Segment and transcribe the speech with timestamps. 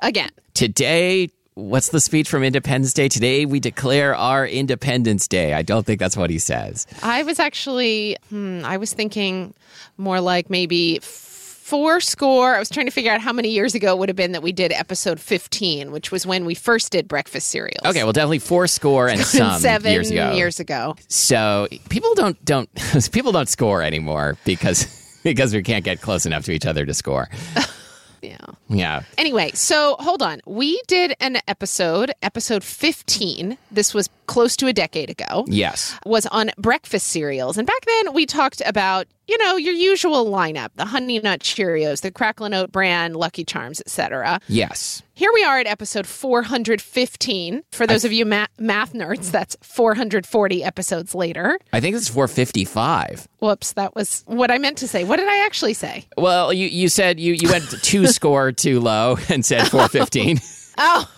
[0.00, 0.30] again.
[0.54, 3.08] Today, what's the speech from Independence Day?
[3.08, 5.54] Today, we declare our Independence Day.
[5.54, 6.86] I don't think that's what he says.
[7.02, 9.54] I was actually, hmm, I was thinking
[9.96, 12.54] more like maybe four score.
[12.54, 14.42] I was trying to figure out how many years ago it would have been that
[14.42, 17.84] we did episode 15, which was when we first did breakfast cereals.
[17.84, 20.32] Okay, well, definitely four score and some Seven years ago.
[20.32, 20.96] years ago.
[21.08, 22.70] So people don't don't
[23.12, 24.86] people don't score anymore because
[25.24, 27.28] because we can't get close enough to each other to score.
[28.22, 28.36] Yeah.
[28.68, 29.02] Yeah.
[29.16, 30.40] Anyway, so hold on.
[30.46, 33.56] We did an episode, episode 15.
[33.70, 35.44] This was close to a decade ago.
[35.48, 35.98] Yes.
[36.04, 37.56] Was on breakfast cereals.
[37.58, 42.00] And back then we talked about, you know, your usual lineup, the Honey Nut Cheerios,
[42.00, 44.40] the cracklin Oat Bran, Lucky Charms, etc.
[44.48, 45.02] Yes.
[45.14, 47.62] Here we are at episode 415.
[47.72, 51.58] For those of you ma- math nerds, that's 440 episodes later.
[51.72, 53.28] I think it's 455.
[53.40, 55.04] Whoops, that was what I meant to say.
[55.04, 56.06] What did I actually say?
[56.16, 60.40] Well, you, you said you, you went two score too low and said 415.
[60.80, 61.10] Oh,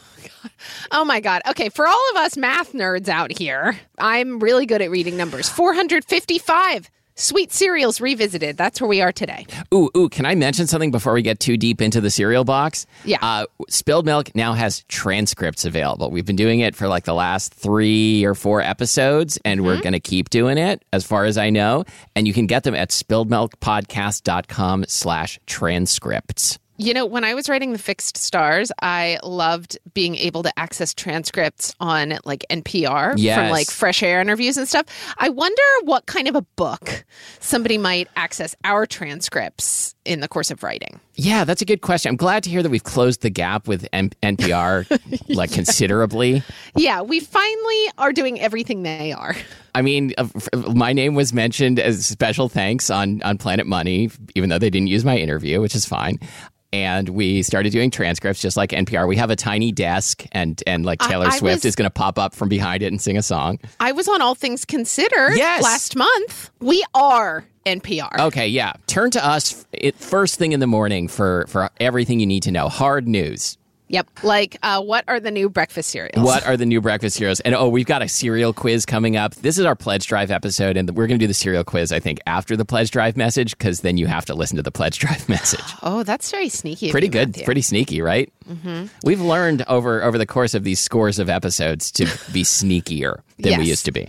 [0.43, 0.51] God.
[0.91, 1.43] oh my God.
[1.51, 5.51] Okay, for all of us math nerds out here, I'm really good at reading numbers.
[5.51, 6.89] 455.
[7.21, 8.57] Sweet cereals revisited.
[8.57, 9.45] That's where we are today.
[9.75, 12.87] ooh, ooh, can I mention something before we get too deep into the cereal box?
[13.05, 13.19] Yeah.
[13.21, 16.11] Uh, Spilled Milk now has transcripts available.
[16.11, 19.93] We've been doing it for like the last three or four episodes, and we're going
[19.93, 21.85] to keep doing it as far as I know.
[22.17, 26.59] And you can get them at spilledmilkpodcast.com slash transcripts.
[26.83, 30.95] You know, when I was writing the fixed stars, I loved being able to access
[30.95, 34.87] transcripts on like NPR from like fresh air interviews and stuff.
[35.19, 37.05] I wonder what kind of a book
[37.39, 40.99] somebody might access our transcripts in the course of writing.
[41.17, 42.09] Yeah, that's a good question.
[42.09, 44.89] I'm glad to hear that we've closed the gap with M- NPR
[45.29, 46.43] like considerably.
[46.77, 49.37] Yeah, we finally are doing everything they are.
[49.75, 54.09] I mean, uh, f- my name was mentioned as special thanks on on Planet Money,
[54.35, 56.19] even though they didn't use my interview, which is fine.
[56.73, 59.09] And we started doing transcripts just like NPR.
[59.09, 61.91] We have a tiny desk, and and like Taylor I Swift was- is going to
[61.93, 63.59] pop up from behind it and sing a song.
[63.81, 65.63] I was on All Things Considered Yes.
[65.65, 66.51] last month.
[66.61, 68.21] We are NPR.
[68.21, 68.75] Okay, yeah.
[68.87, 72.53] Turn to us it, first thing in the morning for for everything you need to
[72.53, 72.69] know.
[72.69, 73.59] Hard news.
[73.91, 74.23] Yep.
[74.23, 76.25] Like, uh, what are the new breakfast cereals?
[76.25, 77.41] What are the new breakfast cereals?
[77.41, 79.35] And oh, we've got a cereal quiz coming up.
[79.35, 81.91] This is our pledge drive episode, and we're going to do the cereal quiz.
[81.91, 84.71] I think after the pledge drive message, because then you have to listen to the
[84.71, 85.61] pledge drive message.
[85.83, 86.91] Oh, that's very sneaky.
[86.91, 87.45] Pretty good, Matthew.
[87.45, 88.31] pretty sneaky, right?
[88.49, 88.87] Mm-hmm.
[89.03, 93.59] We've learned over over the course of these scores of episodes to be sneakier than
[93.59, 94.09] we used to be.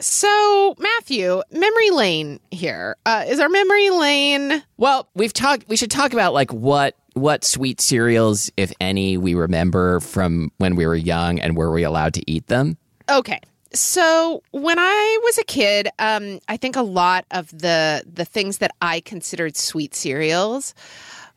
[0.00, 2.96] So, Matthew, memory lane here.
[3.04, 4.62] Uh, is our memory lane?
[4.76, 5.68] Well, we've talked.
[5.68, 10.76] We should talk about like what what sweet cereals, if any, we remember from when
[10.76, 12.76] we were young, and were we allowed to eat them?
[13.10, 13.40] Okay.
[13.72, 18.58] So when I was a kid, um, I think a lot of the the things
[18.58, 20.74] that I considered sweet cereals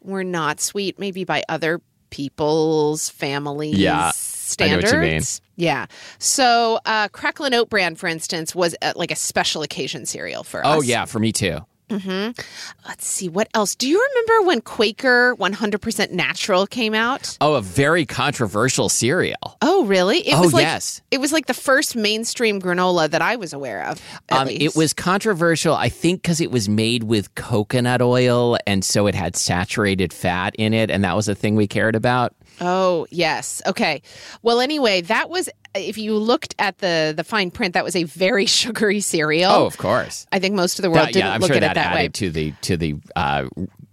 [0.02, 1.82] were not sweet, maybe by other
[2.12, 3.78] people's families.
[3.78, 5.42] Yeah, I know Standards.
[5.62, 5.76] What you mean.
[5.76, 5.86] Yeah.
[6.20, 10.66] So, uh, Cracklin Oat Bran, for instance, was uh, like a special occasion cereal for
[10.66, 10.78] us.
[10.78, 11.60] Oh yeah, for me too.
[12.88, 13.76] Let's see what else.
[13.76, 17.38] Do you remember when Quaker 100% Natural came out?
[17.42, 19.58] Oh, a very controversial cereal.
[19.62, 20.20] Oh, really?
[20.20, 21.02] It Oh, was like, yes.
[21.12, 24.02] It was like the first mainstream granola that I was aware of.
[24.30, 29.08] Um, it was controversial, I think, because it was made with coconut oil, and so
[29.08, 32.34] it had saturated fat in it, and that was a thing we cared about.
[32.60, 33.62] Oh, yes.
[33.66, 34.02] Okay.
[34.44, 38.04] Well, anyway, that was if you looked at the the fine print, that was a
[38.04, 39.52] very sugary cereal.
[39.52, 40.26] Oh, of course.
[40.32, 41.76] I think most of the world That- didn't yeah, I'm look sure at that it
[41.76, 42.08] that added way.
[42.10, 43.48] to the to the uh,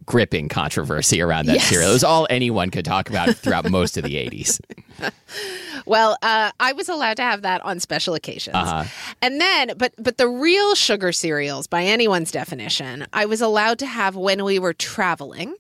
[0.07, 1.69] gripping controversy around that Yes.
[1.69, 1.91] cereal.
[1.91, 4.61] It was all anyone could talk about throughout most of the 80s.
[5.87, 8.85] Well, uh, I was allowed to have that on special occasions, Uh-huh.
[9.23, 13.87] and then, but but the real sugar cereals, by anyone's definition, I was allowed to
[13.87, 15.55] have when we were traveling.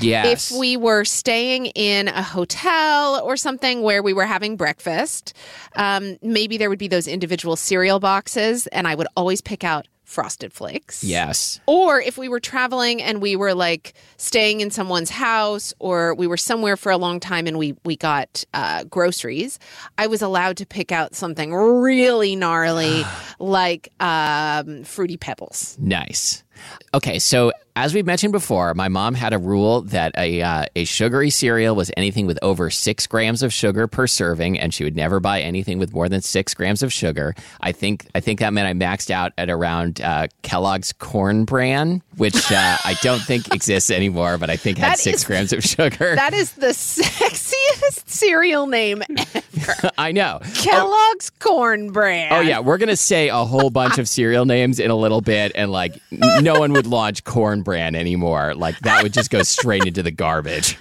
[0.00, 0.50] Yes.
[0.50, 5.34] If we were staying in a hotel or something where we were having breakfast,
[5.76, 9.86] um, maybe there would be those individual cereal boxes, and I would always pick out
[10.04, 11.02] Frosted Flakes.
[11.02, 11.60] yes.
[11.66, 16.26] Or if we were traveling and we were like staying in someone's house or we
[16.26, 19.58] were somewhere for a long time and we, we got uh, groceries,
[19.98, 23.02] I was allowed to pick out something really gnarly
[23.40, 25.76] like um, Fruity Pebbles.
[25.80, 26.43] Nice.
[26.92, 30.84] Okay, so as we've mentioned before, my mom had a rule that a uh, a
[30.84, 34.94] sugary cereal was anything with over six grams of sugar per serving, and she would
[34.94, 37.34] never buy anything with more than six grams of sugar.
[37.60, 42.00] I think I think that meant I maxed out at around uh, Kellogg's Corn Bran,
[42.16, 45.52] which uh, I don't think exists anymore, but I think had That six is- grams
[45.52, 46.14] of sugar.
[46.14, 49.02] That is the sexiest cereal name
[49.98, 50.40] I know.
[50.54, 52.34] Kellogg's Corn Brand.
[52.34, 55.52] Oh yeah, we're gonna say a whole bunch of cereal names in a little bit,
[55.54, 58.54] and like no one would launch Corn Bran anymore.
[58.54, 60.78] Like that would just go straight into the garbage.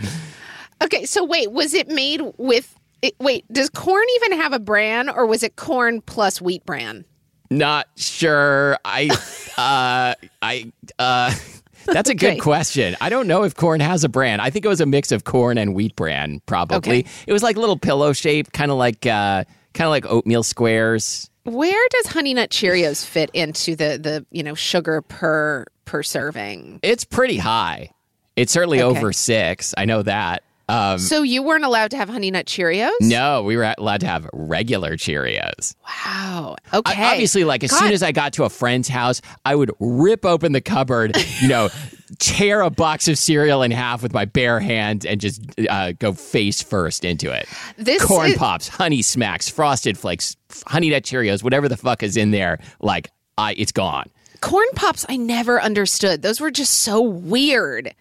[0.82, 2.78] Okay, so wait, was it made with.
[3.02, 7.04] It, wait, does corn even have a bran or was it corn plus wheat bran?
[7.50, 8.78] Not sure.
[8.86, 9.10] I,
[9.58, 11.34] uh, I, uh,
[11.86, 12.96] that's a good question.
[13.02, 14.40] I don't know if corn has a bran.
[14.40, 16.42] I think it was a mix of corn and wheat bran.
[16.46, 16.78] Probably.
[16.78, 17.06] Okay.
[17.28, 19.44] It was like little pillow shaped, kind of like, uh,
[19.74, 21.30] kind of like oatmeal squares.
[21.44, 26.80] Where does Honey Nut Cheerios fit into the the you know sugar per per serving?
[26.84, 27.90] It's pretty high.
[28.36, 28.98] It's certainly Okay.
[28.98, 29.74] over six.
[29.78, 30.44] I know that.
[30.70, 32.92] Um, So you weren't allowed to have Honey Nut Cheerios?
[33.02, 35.76] no, we were allowed to have regular Cheerios.
[35.86, 36.56] Wow.
[36.72, 37.04] I- Okay.
[37.04, 37.80] obviously, like as God.
[37.80, 41.48] soon as I got to a friend's house, I would rip open the cupboard, you
[41.50, 41.70] know,
[42.20, 46.14] tear a box of cereal in half with my bare hands and just uh, go
[46.14, 47.48] face first into it.
[47.78, 50.36] This Corn is- pops, honey smacks, frosted flakes,
[50.68, 54.06] honey nut Cheerios, whatever the fuck is in there, like I, it's gone.
[54.42, 56.22] corn pops I never understood.
[56.22, 57.94] Those were just so weird.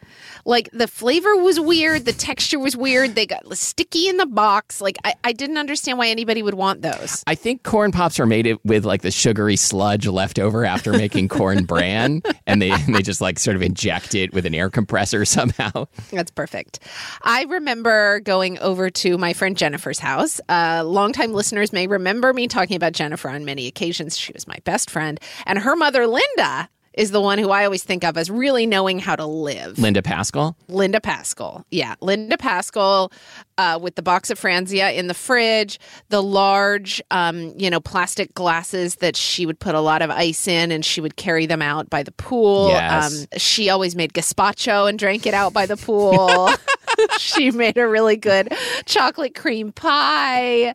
[0.45, 3.15] Like the flavor was weird, the texture was weird.
[3.15, 4.81] They got sticky in the box.
[4.81, 7.23] Like I, I didn't understand why anybody would want those.
[7.27, 11.29] I think corn pops are made with like the sugary sludge left over after making
[11.29, 14.71] corn bran, and they and they just like sort of inject it with an air
[14.71, 15.87] compressor somehow.
[16.11, 16.81] That's perfect.
[17.23, 20.41] I remember going over to my friend Jennifer's house.
[20.49, 24.19] Uh, longtime listeners may remember me talking about Jennifer on many occasions.
[24.19, 25.21] She was my best friend.
[25.47, 28.99] And her mother, Linda, is the one who I always think of as really knowing
[28.99, 29.79] how to live.
[29.79, 30.57] Linda Pascal.
[30.69, 31.65] Linda Pascal.
[31.71, 33.13] Yeah, Linda Pascal
[33.59, 35.79] uh, with the box of Franzia in the fridge,
[36.09, 40.47] the large, um, you know, plastic glasses that she would put a lot of ice
[40.47, 42.69] in and she would carry them out by the pool.
[42.69, 43.23] Yes.
[43.23, 46.51] Um, she always made gazpacho and drank it out by the pool.
[47.19, 48.53] she made a really good
[48.85, 50.73] chocolate cream pie.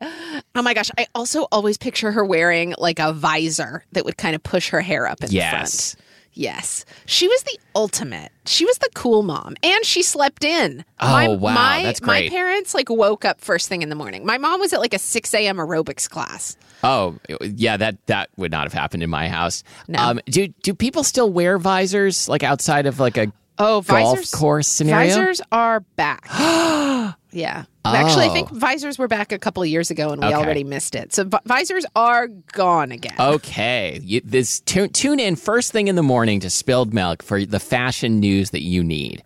[0.55, 0.89] Oh my gosh.
[0.97, 4.81] I also always picture her wearing like a visor that would kind of push her
[4.81, 6.06] hair up in the front.
[6.37, 6.85] Yes.
[7.07, 8.31] She was the ultimate.
[8.45, 9.55] She was the cool mom.
[9.63, 10.85] And she slept in.
[10.99, 11.53] Oh, my, wow.
[11.53, 14.23] My, That's My parents like woke up first thing in the morning.
[14.23, 15.57] My mom was at like a 6 a.m.
[15.57, 16.55] aerobics class.
[16.83, 19.63] Oh, yeah, that that would not have happened in my house.
[19.87, 19.99] No.
[19.99, 24.31] Um, do do people still wear visors like outside of like a Oh, golf visors.
[24.31, 25.07] course scenario?
[25.15, 26.27] Visors are back.
[27.37, 27.63] yeah.
[27.85, 28.33] Actually, I Oh.
[28.33, 30.35] think visors were back a couple of years ago and we Okay.
[30.35, 31.13] already missed it.
[31.13, 33.13] So vi- visors are gone again.
[33.17, 37.45] Okay, you, this tu- tune in first thing in the morning to Spilled Milk for
[37.45, 39.23] the fashion news that you need.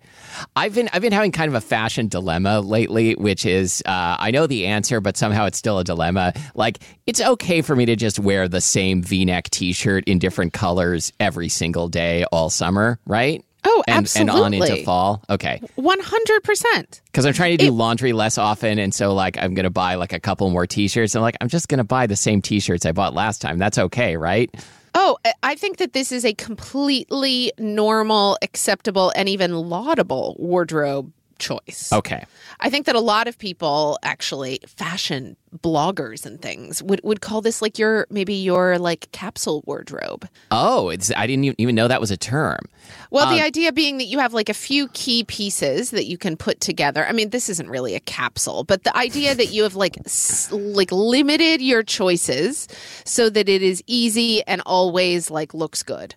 [0.56, 4.32] I've been I've been having kind of a fashion dilemma lately, which is uh, I
[4.32, 6.34] know the answer, but somehow it's still a dilemma.
[6.56, 11.12] Like it's okay for me to just wear the same V-neck T-shirt in different colors
[11.20, 13.44] every single day all summer, right?
[13.64, 15.24] Oh, and, And on into fall.
[15.30, 15.62] Okay.
[15.78, 17.02] 100%.
[17.06, 20.14] because I'm trying to do laundry less often, and so like I'm gonna buy like
[20.14, 21.16] a couple more T-shirts.
[21.16, 23.58] And like I'm just gonna buy the same T-shirts I bought last time.
[23.58, 24.50] That's okay, right?
[24.94, 31.92] Oh, I think that this is a completely normal, acceptable, and even laudable wardrobe choice.
[31.94, 32.26] Okay.
[32.60, 37.42] I think that a lot of people actually, fashion bloggers and things would would call
[37.42, 40.28] this like your maybe your like capsule wardrobe.
[40.50, 42.60] Oh, it's, I didn't even know that was a term.
[43.10, 46.36] Well, the idea being that you have like a few key pieces that you can
[46.38, 47.06] put together.
[47.06, 50.52] I mean, this isn't really a capsule, but the idea that you have like s-
[50.52, 52.68] like limited your choices
[53.06, 56.16] so that it is easy and always like looks good.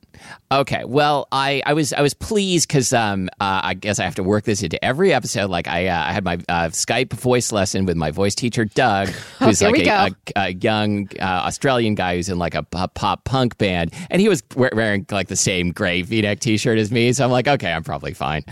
[0.53, 4.15] Okay, well, I, I was I was pleased because um uh, I guess I have
[4.15, 5.51] to work this into every episode.
[5.51, 9.09] Like I uh, I had my uh, Skype voice lesson with my voice teacher Doug,
[9.39, 12.95] who's here like a, a, a young uh, Australian guy who's in like a pop,
[12.95, 16.91] pop punk band, and he was we- wearing like the same gray V-neck T-shirt as
[16.91, 17.13] me.
[17.13, 18.45] So I'm like, okay, I'm probably fine.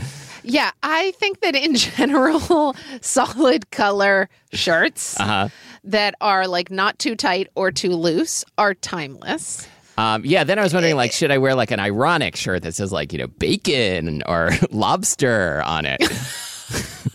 [0.45, 5.49] Yeah, I think that in general, solid color shirts Uh-huh.
[5.85, 9.69] that are like not too tight or too loose are timeless.
[9.99, 12.75] Um, yeah, then I was wondering, like, should I wear like an ironic shirt that
[12.75, 16.00] says like you know bacon or lobster on it?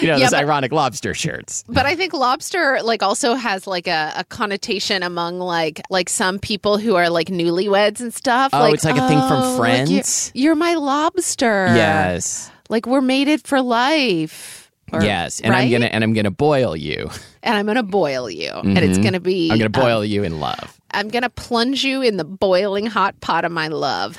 [0.00, 1.64] you know, Yeah, those but- ironic lobster shirts.
[1.68, 6.38] But I think lobster like also has like a, a connotation among like like some
[6.38, 8.50] people who are like newlyweds and stuff.
[8.52, 10.30] Oh, it's like a thing from "Oh, like, you're- Friends?
[10.34, 11.66] you're, my lobster.
[11.74, 12.50] Yes.
[12.68, 14.70] Like we're mated for life.
[14.92, 17.10] Or- Yes, and I'm gonna and I'm gonna boil you.
[17.42, 18.50] and I'm gonna boil you.
[18.50, 19.52] And it's gonna be Mm-hmm.
[19.52, 20.80] I'm gonna um, boil you in love.
[20.92, 24.16] I'm gonna plunge you in the boiling hot pot of my love.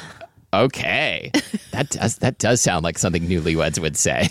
[0.54, 1.32] Okay,
[1.72, 4.28] that does that does sound like something newlyweds would say.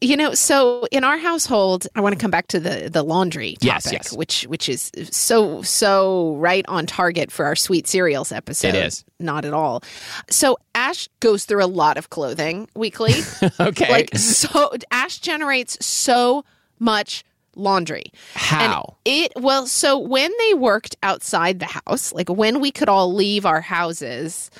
[0.00, 3.52] You know, so in our household, I want to come back to the the laundry
[3.54, 4.12] topic, Yes, yes.
[4.12, 8.68] which which is so so right on target for our sweet cereals episode.
[8.68, 9.04] It is.
[9.18, 9.82] not at all.
[10.28, 13.14] So Ash goes through a lot of clothing weekly.
[13.60, 16.44] Okay, like so, Ash generates so
[16.78, 17.24] much
[17.56, 18.06] laundry.
[18.34, 18.96] how?
[19.04, 23.46] It well, so when they worked outside the house, like when we could all leave
[23.46, 24.50] our houses,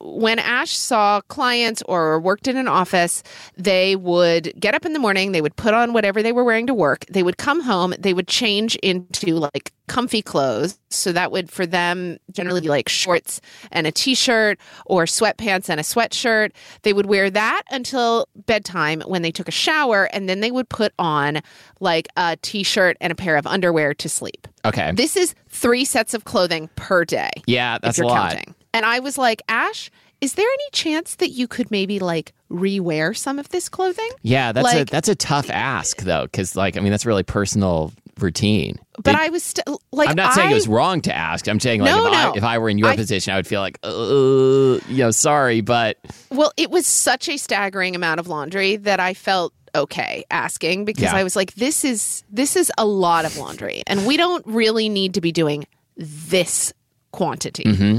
[0.00, 3.22] when Ash saw clients or worked in an office,
[3.56, 6.66] they would get up in the morning, they would put on whatever they were wearing
[6.66, 10.78] to work, they would come home, they would change into like comfy clothes.
[10.90, 15.78] So that would for them generally be like shorts and a t-shirt or sweatpants and
[15.80, 16.50] a sweatshirt.
[16.82, 20.68] They would wear that until bedtime when they took a shower and then they would
[20.68, 21.40] put on
[21.80, 24.48] like a t-shirt and a pair of underwear to sleep.
[24.64, 28.32] Okay, This is 3 sets of clothing per day yeah, that's if a you're lot.
[28.32, 28.54] counting.
[28.76, 29.90] And I was like, Ash,
[30.20, 34.08] is there any chance that you could maybe like rewear some of this clothing?
[34.22, 37.92] Yeah, that's a that's a tough ask though, because like I mean that's really personal
[38.18, 38.76] routine.
[39.02, 41.46] But It- I was st- like, I'm not saying it was wrong to ask.
[41.48, 42.18] I'm saying like No, if, no.
[42.32, 45.60] I, if I were in your I- position, I would feel like, you know, sorry,
[45.60, 45.98] but
[46.30, 51.02] Well, it was such a staggering amount of laundry that I felt okay asking because
[51.04, 51.16] Yeah.
[51.16, 54.88] I was like, this is this is a lot of laundry, and we don't really
[54.88, 55.66] need to be doing
[55.98, 56.72] this
[57.12, 57.64] quantity.
[57.64, 57.98] Mm-hmm.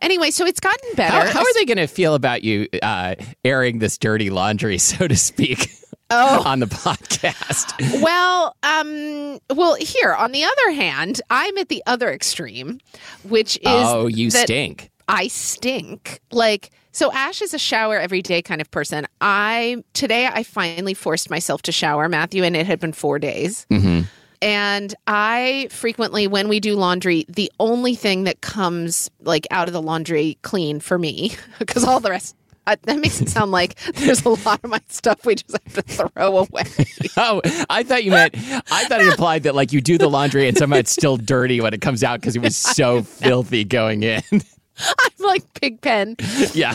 [0.00, 1.26] Anyway, so it's gotten better.
[1.26, 5.06] How, how are they going to feel about you uh, airing this dirty laundry, so
[5.08, 5.70] to speak,
[6.10, 6.42] Oh.
[6.44, 7.72] on the podcast?
[8.02, 12.78] Well, um, well, here on the other hand, I'm at the other extreme,
[13.24, 14.90] which is oh, you stink.
[15.08, 16.20] I stink.
[16.30, 19.06] Like, so Ash is a shower every day kind of person.
[19.20, 23.66] I today I finally forced myself to shower, Matthew, and it had been four days.
[23.70, 24.02] Mm-hmm.
[24.42, 29.72] And I frequently, when we do laundry, the only thing that comes like out of
[29.72, 32.36] the laundry clean for me, because all the rest.
[32.68, 35.74] Uh, that makes it sound like there's a lot of my stuff we just have
[35.74, 36.64] to throw away.
[37.18, 37.40] Oh,
[37.70, 38.34] I thought you meant.
[38.36, 41.62] I thought it implied that like you do the laundry and somehow it's still dirty
[41.62, 44.20] when it comes out because it was so filthy going in.
[44.32, 46.16] I'm like Pigpen.
[46.52, 46.74] yeah.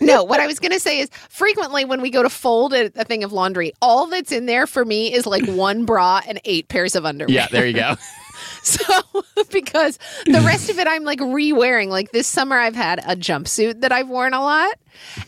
[0.00, 2.86] No, what I was going to say is frequently when we go to fold a,
[2.94, 6.40] a thing of laundry, all that's in there for me is like one bra and
[6.44, 7.34] eight pairs of underwear.
[7.34, 7.48] Yeah.
[7.48, 7.96] There you go.
[8.62, 8.82] So,
[9.52, 11.88] because the rest of it I'm like re-wearing.
[11.88, 14.74] Like this summer I've had a jumpsuit that I've worn a lot,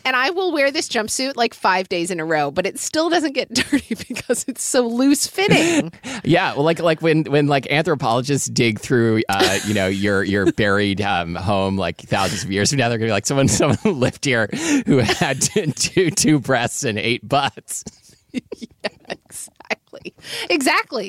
[0.04, 3.10] and I will wear this jumpsuit like 5 days in a row, but it still
[3.10, 5.92] doesn't get dirty because it's so loose fitting.
[6.24, 10.52] Yeah, well, like like when when like anthropologists dig through, uh, you know, your your
[10.52, 13.78] buried um, home like thousands of years from now, they're gonna be like someone someone
[13.84, 14.48] lived here
[14.86, 15.40] who had
[15.76, 17.84] two two breasts and eight butts.
[20.50, 21.08] Exactly.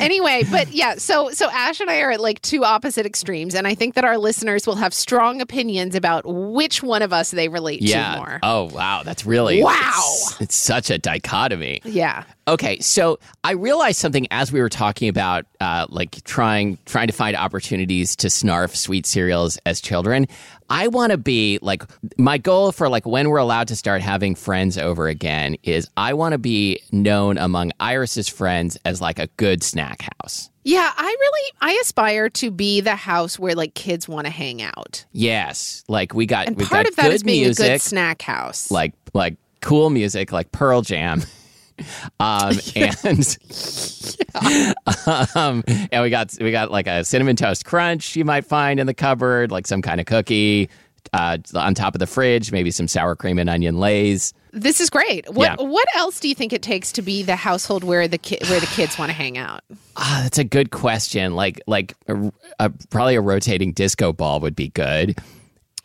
[0.00, 3.66] anyway, but yeah, so so Ash and I are at like two opposite extremes and
[3.66, 7.48] I think that our listeners will have strong opinions about which one of us they
[7.48, 8.12] relate Yeah.
[8.14, 8.38] to more.
[8.42, 9.72] Oh wow, that's really Wow.
[9.96, 11.80] It's, it's such a dichotomy.
[11.84, 12.24] yeah.
[12.48, 17.12] Okay, so I realized something as we were talking about uh, like trying trying to
[17.12, 20.26] find opportunities to snarf sweet cereals as children.
[20.70, 21.82] I want to be like
[22.16, 26.14] my goal for like when we're allowed to start having friends over again is I
[26.14, 30.48] want to be known among Iris's friends as like a good snack house.
[30.64, 34.62] Yeah, I really I aspire to be the house where like kids want to hang
[34.62, 35.04] out.
[35.12, 37.68] Yes, like we got And we part got of that good is being music, a
[37.72, 38.70] good snack house.
[38.70, 41.22] like like cool music like Pearl Jam.
[42.20, 43.38] Um, and
[45.34, 48.86] um, and we got we got like a cinnamon toast crunch you might find in
[48.86, 50.68] the cupboard, like some kind of cookie
[51.12, 54.34] uh, on top of the fridge, maybe some sour cream and onion lays.
[54.52, 55.28] This is great.
[55.32, 55.66] What Yeah.
[55.66, 58.60] what else do you think it takes to be the household where the ki- where
[58.60, 59.60] the kids want to hang out?
[59.96, 61.34] Ah, that's a good question.
[61.34, 65.18] Like like a, a, probably a rotating disco ball would be good.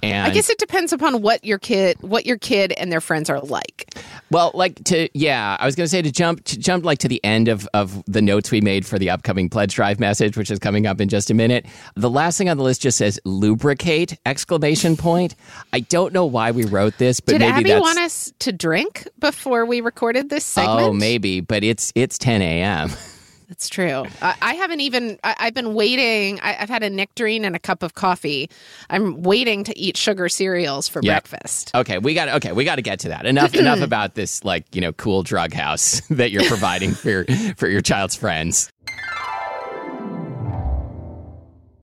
[0.04, 3.30] And I guess it depends upon what your kid what your kid and their friends
[3.30, 3.96] are like.
[4.32, 7.08] Well, like to yeah, I was going to say to jump to jump like to
[7.08, 10.52] the end of of the notes we made for the upcoming pledge drive message, which
[10.52, 11.66] is coming up in just a minute.
[11.96, 15.36] The last thing on the list just says lubricate exclamation point.
[15.72, 18.52] I don't know why we wrote this, but Did maybe Abby that's want us to
[18.52, 20.82] drink before we recorded this segment?
[20.82, 22.90] oh maybe, but it's it's 10 a.m.
[23.48, 24.06] That's true.
[24.22, 25.20] I, I haven't even.
[25.24, 26.40] I, I've been waiting.
[26.42, 28.50] I, I've had a nectarine and a cup of coffee.
[28.90, 31.30] I'm waiting to eat sugar cereals for Yep.
[31.30, 31.72] breakfast.
[31.76, 33.26] Okay, we got okay, we got to get to that.
[33.26, 37.26] Enough enough about this like, you know, cool drug house that you're providing for your,
[37.58, 38.70] for your child's friends.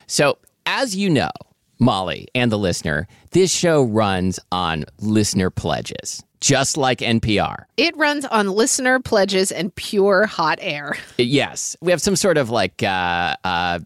[0.06, 1.30] So, as you know,
[1.78, 7.64] Molly and the listener, this show runs on listener pledges, just like NPR.
[7.76, 10.96] It runs on listener pledges and pure hot air.
[11.18, 13.78] Yes, we have some sort of like uh, uh,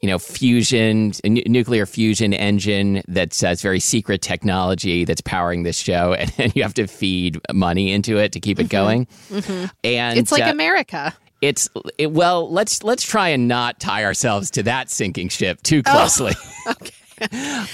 [0.00, 5.76] you know fusion, n- nuclear fusion engine that's uh, very secret technology that's powering this
[5.78, 9.06] show, and, and you have to feed money into it to keep it going.
[9.84, 11.14] And It's like uh, America.
[11.42, 15.82] it's it, well, let's let's try and not tie ourselves to that sinking ship too
[15.82, 16.32] closely.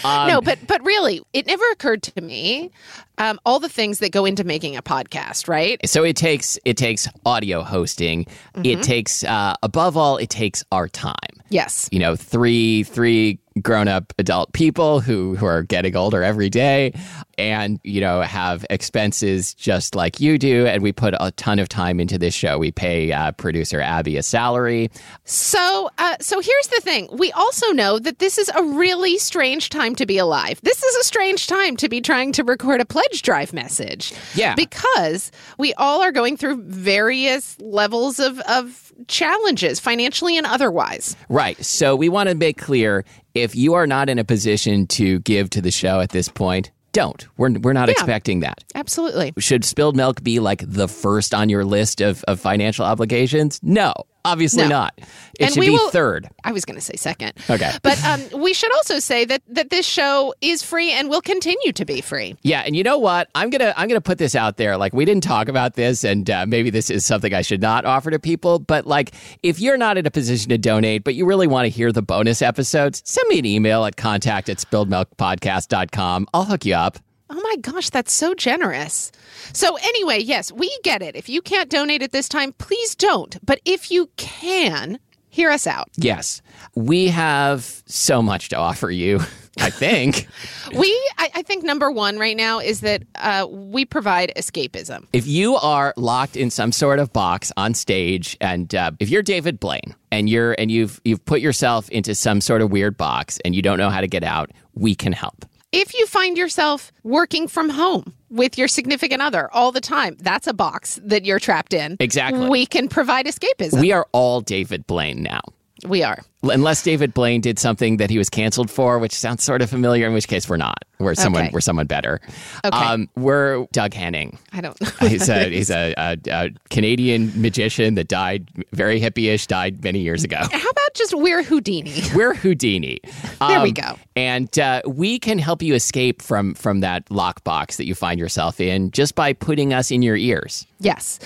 [0.04, 2.70] Um, no, but but really, it never occurred to me
[3.16, 5.48] um, all the things that go into making a podcast.
[5.48, 5.78] Right?
[5.88, 8.26] So it takes it takes audio hosting.
[8.62, 11.16] It takes uh, above all, it takes our time.
[11.48, 11.88] Yes.
[11.92, 16.92] you know three three grown up adult people who who are getting older every day
[17.38, 21.68] and you know have expenses just like you do and we put a ton of
[21.68, 24.90] time into this show we pay uh, producer abby a salary
[25.25, 27.08] So, uh, so here's the thing.
[27.12, 30.61] We also know that this is a really strange time to be alive.
[30.62, 34.12] This is a strange time to be trying to record a pledge drive message.
[34.34, 34.54] Yeah.
[34.54, 41.16] Because we all are going through various levels of, of challenges, financially and otherwise.
[41.28, 43.04] right so we want to make clear
[43.35, 46.71] if you are not in a position to give to the show at this point
[46.93, 47.26] don't.
[47.37, 48.62] We're, we're not expecting that.
[48.76, 49.33] Absolutely.
[49.38, 53.59] should spilled milk be like the first on your list of, of financial obligations?
[53.64, 53.92] No
[54.24, 54.68] obviously No.
[54.68, 55.06] not it
[55.46, 57.32] And should we be will- third I was going to say second.
[57.50, 57.72] Okay.
[57.82, 61.72] But um, we should also say that, that this show is free and will continue
[61.72, 62.37] to be free.
[62.42, 63.28] Yeah, and you know what?
[63.34, 64.76] I'm gonna I'm gonna put this out there.
[64.76, 67.84] Like we didn't talk about this, and uh, maybe this is something I should not
[67.84, 68.58] offer to people.
[68.58, 71.70] But like, if you're not in a position to donate, but you really want to
[71.70, 76.26] hear the bonus episodes, send me an email at contact at spilledmilkpodcast.com.
[76.34, 76.98] I'll hook you up.
[77.37, 79.11] Oh my gosh, that's so generous.
[79.53, 81.16] So, anyway, yes, we get it.
[81.16, 83.37] If you can't donate at this time, please don't.
[83.44, 85.88] But if you can, hear us out.
[85.97, 86.42] Yes,
[86.77, 89.18] we have so much to offer you.
[89.59, 90.29] I think
[90.77, 95.07] We, I, I think number one right now is that uh, we provide escapism.
[95.12, 99.23] if you are locked in some sort of box on stage, and uh, if you're
[99.23, 103.38] David Blaine and you're and you've you've put yourself into some sort of weird box
[103.44, 105.44] and you don't know how to get out, we can help.
[105.76, 110.46] If you find yourself working from home with your significant other all the time, that's
[110.46, 111.96] a box that you're trapped in.
[111.98, 112.48] Exactly.
[112.48, 113.80] We can provide escapism.
[113.80, 115.40] We are all David Blaine now.
[115.85, 116.18] We are.
[116.42, 120.07] Unless David Blaine did something that he was canceled for, which sounds sort of familiar,
[120.07, 120.85] in which case we're not.
[120.99, 121.51] We're someone Okay.
[121.55, 122.20] we're someone better.
[122.64, 122.77] Okay.
[122.77, 124.38] Um, we're Doug Henning.
[124.53, 125.09] I don't know.
[125.09, 130.23] He's a he's a, a, a Canadian magician that died very hippie-ish, died many years
[130.23, 130.37] ago.
[130.53, 132.03] How about just we're Houdini?
[132.14, 133.01] We're Houdini.
[133.40, 133.99] There we Um, go.
[134.14, 138.61] And uh, we can help you escape from from that lockbox that you find yourself
[138.61, 140.66] in just by putting us in your ears.
[140.79, 141.18] Yes.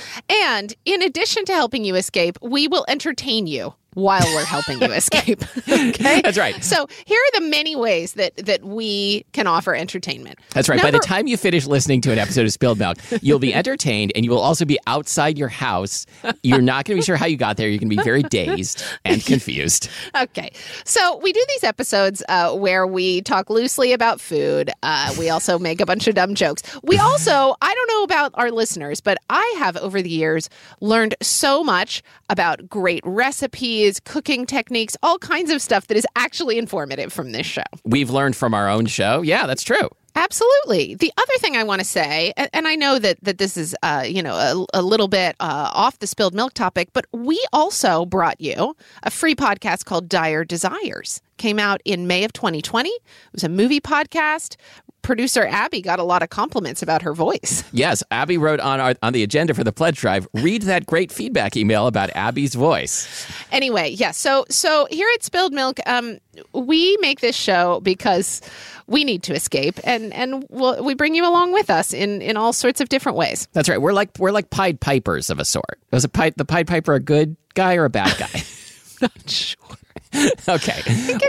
[0.47, 4.92] And in addition to helping you escape, we will entertain you while we're helping you
[4.92, 5.42] escape.
[5.68, 6.20] okay?
[6.22, 6.62] That's right.
[6.62, 10.38] So here are the many ways that that we can offer entertainment.
[10.50, 10.80] That's right.
[10.80, 14.12] By the time you finish listening to an episode of Spilled Milk, you'll be entertained
[14.14, 16.06] and you will also be outside your house.
[16.42, 17.68] You're not going to be sure how you got there.
[17.68, 19.88] You're going to be very dazed and confused.
[20.16, 20.52] Okay.
[20.84, 24.70] So we do these episodes uh, where we talk loosely about food.
[24.82, 26.62] Uh, we also make a bunch of dumb jokes.
[26.82, 30.48] We also, I don't know about our listeners, but I have over the years
[30.80, 36.59] learned so much about great recipes, cooking techniques, all kinds of stuff that is actually
[36.59, 37.62] informative from this show.
[37.85, 39.22] We've learned from our own show.
[39.22, 39.88] Yeah, that's true.
[40.14, 40.96] Absolutely.
[40.96, 44.05] The other thing I want to say, and I know that that this is, uh,
[44.05, 48.05] you know, a, a little bit uh, off the spilled milk topic, but we also
[48.05, 48.74] brought you
[49.05, 51.20] a free podcast called Dire Desires.
[51.37, 52.88] Came out in May of 2020.
[52.88, 53.01] It
[53.33, 54.57] was a movie podcast
[55.02, 57.64] producer Abby got a lot of compliments about her voice.
[57.72, 60.26] Yes, Abby wrote on our, on the agenda for the pledge drive.
[60.34, 63.26] Read that great feedback email about Abby's voice.
[63.52, 64.11] Anyway, yeah.
[64.11, 66.18] So so here at Spilled Milk, um,
[66.52, 68.40] we make this show because
[68.87, 72.37] we need to escape, and and we'll, we bring you along with us in in
[72.37, 73.48] all sorts of different ways.
[73.52, 73.80] That's right.
[73.80, 75.78] We're like we're like Pied Pipers of a sort.
[75.90, 78.42] Was a Pied, the Pied Piper a good guy or a bad guy?
[79.00, 79.76] Not sure.
[80.49, 80.83] okay.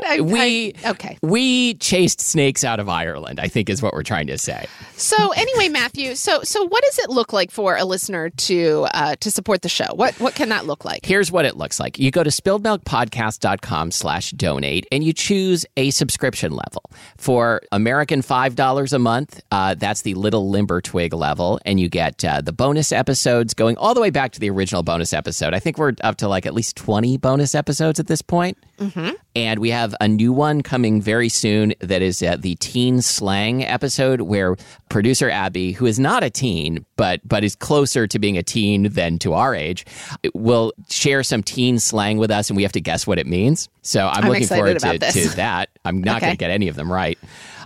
[0.08, 1.18] I- we I- okay.
[1.22, 3.39] we chased snakes out of Ireland.
[3.39, 4.65] I think is what we're trying to say.
[4.96, 6.15] So anyway, Matthew.
[6.15, 9.70] So so what does it look like for a listener to uh, to support the
[9.70, 9.88] show?
[9.96, 11.06] What what can that look like?
[11.06, 12.00] Here's what it looks like.
[12.00, 16.84] You go to spilledmilkpodcast.com slash donate and you choose a subscription level.
[17.18, 21.60] For American $5 a month, uh, that's the Little Limber Twig level.
[21.65, 24.84] And you get uh, the bonus episodes going all the way back to the original
[24.84, 25.54] bonus episode.
[25.54, 28.58] I think we're up to like at least 20 bonus episodes at this point.
[29.36, 33.63] And we have a new one coming very soon that is uh, the teen slang
[33.65, 34.56] episode where
[34.89, 38.89] producer Abby, who is not a teen, but but is closer to being a teen
[38.89, 39.86] than to our age,
[40.34, 43.70] will share some teen slang with us and we have to guess what it means.
[43.82, 45.70] So I'm, I'm looking forward to, to that.
[45.86, 46.28] I'm not Okay.
[46.28, 47.18] going to get any of them right.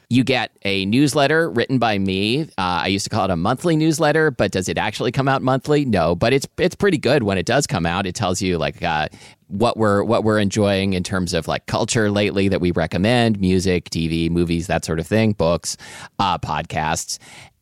[0.10, 2.44] You get a newsletter written by me.
[2.44, 5.42] Uh, I used to call it a monthly newsletter, but does it actually come out
[5.42, 5.86] monthly?
[5.86, 8.06] No, but it's it's pretty good when it does come out.
[8.06, 9.08] It tells you like uh,
[9.54, 13.90] what we're what we're enjoying in terms of like culture lately that we recommend, music,
[13.90, 15.78] TV, movies, that sort of thing, books,
[16.20, 17.20] uh, podcasts.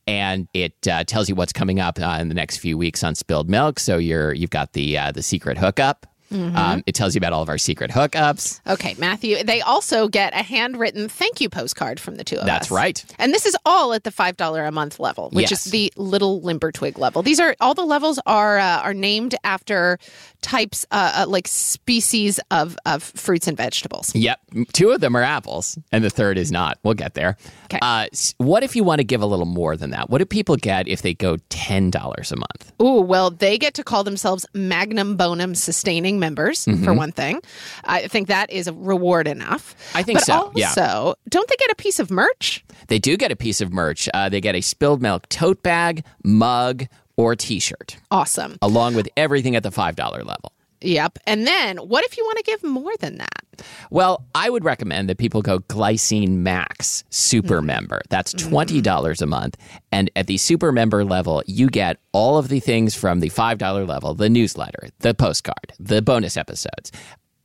[0.07, 3.13] And it uh, tells you what's coming up uh, in the next few weeks on
[3.13, 3.79] Spilled Milk.
[3.79, 6.07] So you're you've got the uh, the secret hookup.
[6.31, 8.61] Um, it tells you about all of our secret hookups.
[8.67, 9.43] Okay, Matthew.
[9.43, 12.47] They also get a handwritten thank you postcard from the two of us.
[12.47, 13.03] That's right.
[13.19, 15.65] And this is all at the five dollar a month level, which Yes.
[15.65, 17.21] is the little limber twig level.
[17.21, 19.99] These are all the levels are uh, are named after
[20.41, 24.13] types, uh, uh, like species of of fruits and vegetables.
[24.15, 24.39] Yep.
[24.73, 26.77] Two of them are apples, and the third is not.
[26.83, 27.37] We'll get there.
[27.69, 27.79] 'Kay.
[27.81, 30.09] Uh, what if you want to give a little more than that?
[30.09, 32.71] What do people get if they go $10 a month?
[32.81, 37.41] Ooh, well, they get to call themselves Magnum Bonum sustaining members for one thing.
[37.83, 39.75] I think that is a reward enough.
[39.93, 40.67] I think but so, yeah.
[40.69, 42.63] Also, don't they get a piece of merch?
[42.87, 44.07] They do get a piece of merch.
[44.13, 46.85] Uh, they get a spilled milk tote bag, mug,
[47.17, 48.57] or t shirt, Awesome.
[48.61, 50.53] along with everything at the $5 level.
[50.81, 51.19] Yep.
[51.27, 53.61] And then, what if you want to give more than that?
[53.91, 58.01] Well, I would recommend that people go Glycine Max Super Member.
[58.09, 59.57] That's $20 a month.
[59.91, 63.87] And at the Super Member level, you get all of the things from the $5
[63.87, 66.91] level the newsletter, the postcard, the bonus episodes.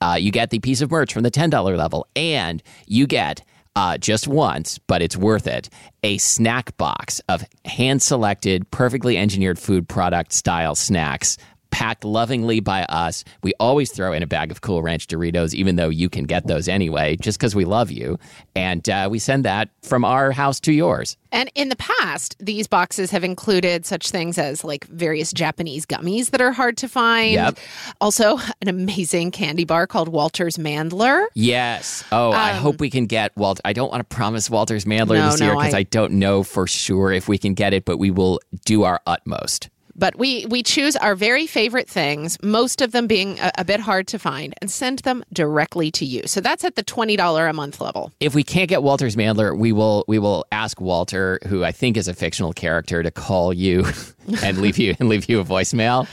[0.01, 3.43] Uh, you get the piece of merch from the $10 level, and you get.
[3.79, 5.69] Uh, just once, but it's worth it.
[6.03, 11.37] A snack box of hand selected, perfectly engineered food product style snacks
[11.77, 13.23] packed lovingly by us.
[13.43, 16.47] We always throw in a bag of Cool Ranch Doritos, even though you can get
[16.47, 18.19] those anyway, just because we love you.
[18.55, 21.19] And uh, we send that from our house to yours.
[21.33, 26.31] And in the past, these boxes have included such things as like various Japanese gummies
[26.31, 27.33] that are hard to find.
[27.35, 27.59] Yep.
[28.01, 31.27] Also, an amazing candy bar called Walter's Mandler.
[31.35, 32.05] Yes.
[32.11, 33.61] Oh, I hope we can get Walt.
[33.67, 35.83] I don't want to promise Walter's Mandler Um, No, this year no, because I- I
[35.83, 39.69] don't know for sure if we can get it, but we will do our utmost.
[39.99, 43.81] But we we choose our very favorite things, most of them being a, a bit
[43.81, 46.23] hard to find, and send them directly to you.
[46.27, 48.13] So that's at the twenty dollar a month level.
[48.21, 51.97] If we can't get Walter's Mandler, we will we will ask Walter, who I think
[51.97, 53.87] is a fictional character, to call you
[54.43, 56.07] and leave you and leave you a voicemail.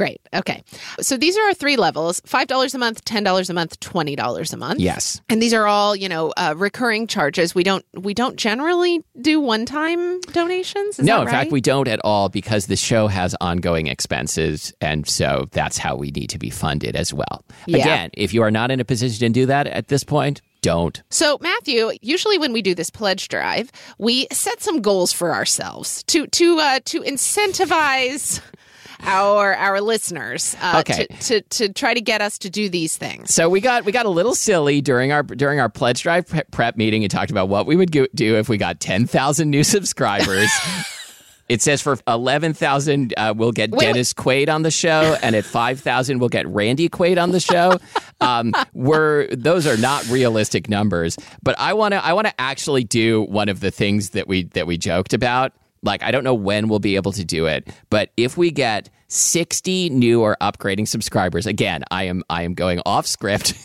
[0.00, 0.22] Great.
[0.32, 0.64] Okay.
[1.02, 4.80] So these are our three levels $5 a month, $10 a month, $20 a month.
[4.80, 5.20] Yes.
[5.28, 7.54] And these are all, you know, uh, recurring charges.
[7.54, 10.98] We don't we don't generally do one-time donations.
[10.98, 14.72] Is no, that in fact, we don't at all because the show has ongoing expenses.
[14.80, 17.44] And so that's how we need to be funded as well.
[17.66, 17.80] Yeah.
[17.80, 21.02] Again, if you are not in a position to do that at this point, don't.
[21.10, 26.02] So, Matthew, usually when we do this pledge drive, we set some goals for ourselves
[26.04, 28.40] to to uh, to incentivize
[29.02, 31.06] our our listeners uh, Okay.
[31.06, 33.32] to, to to try to get us to do these things.
[33.34, 36.76] So we got we got a little silly during our during our pledge drive prep
[36.76, 40.50] meeting and talked about what we would do if we got ten thousand new subscribers.
[41.48, 43.84] It says for eleven thousand, uh, we'll get Wait, wait.
[43.86, 47.40] Dennis Quaid on the show, and at five thousand, we'll get Randy Quaid on the
[47.40, 47.78] show.
[48.20, 52.84] Um, we're those are not realistic numbers, but I want to I want to actually
[52.84, 55.52] do one of the things that we that we joked about.
[55.82, 58.90] Like I don't know when we'll be able to do it, but if we get
[59.08, 63.54] sixty new or upgrading subscribers, again, I am I am going off script.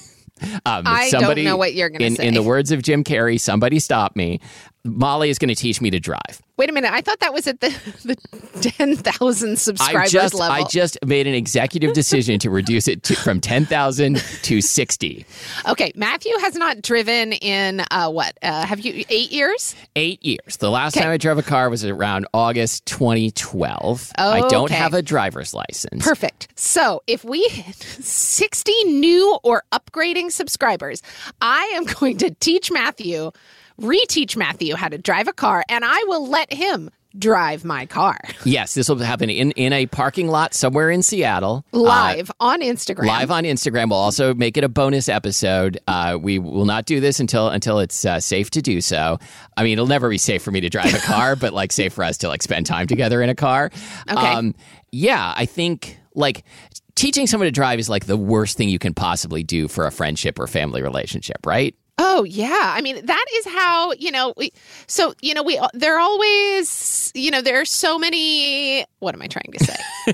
[0.65, 2.27] Um, I don't know what you're gonna say.
[2.27, 4.41] In the words of Jim Carrey, somebody stop me.
[4.85, 6.41] Molly is going to teach me to drive.
[6.57, 6.93] Wait a minute.
[6.93, 7.67] I thought that was at the,
[8.05, 8.15] the
[8.61, 10.55] 10,000 subscribers I just level.
[10.55, 15.25] I just made an executive decision to reduce it to, from 10,000 to 60.
[15.67, 15.91] okay.
[15.95, 18.37] Matthew has not driven in, uh, what?
[18.41, 19.75] Uh, have you, eight years?
[19.97, 20.57] 8 years.
[20.57, 21.03] The last Okay.
[21.03, 24.11] time I drove a car was around August 2012.
[24.17, 24.75] I don't Okay.
[24.75, 26.05] have a driver's license.
[26.05, 26.47] Perfect.
[26.55, 31.01] So if we hit 60 new or upgrading subscribers,
[31.41, 33.31] I am going to teach Matthew,
[33.79, 38.19] reteach Matthew how to drive a car, and I will let him drive my car
[38.43, 41.65] Yes, this will happen in, in a parking lot somewhere in Seattle.
[41.73, 43.07] Uh, live on Instagram.
[43.07, 43.89] live on Instagram.
[43.89, 45.79] We'll also make it a bonus episode.
[45.87, 49.17] Uh, we will not do this until until it's uh, safe to do so.
[49.57, 51.93] I mean, it'll never be safe for me to drive a car, but like safe
[51.93, 53.71] for us to like spend time together in a car.
[54.11, 54.53] Okay.
[54.91, 56.43] yeah, I think like
[56.95, 59.91] teaching someone to drive is like the worst thing you can possibly do for a
[59.91, 61.75] friendship or family relationship, right?
[61.97, 64.33] Oh yeah, I mean that is how you know.
[64.35, 64.51] We,
[64.87, 68.85] so you know we they're always you know there are so many.
[68.99, 69.75] What am I trying to say?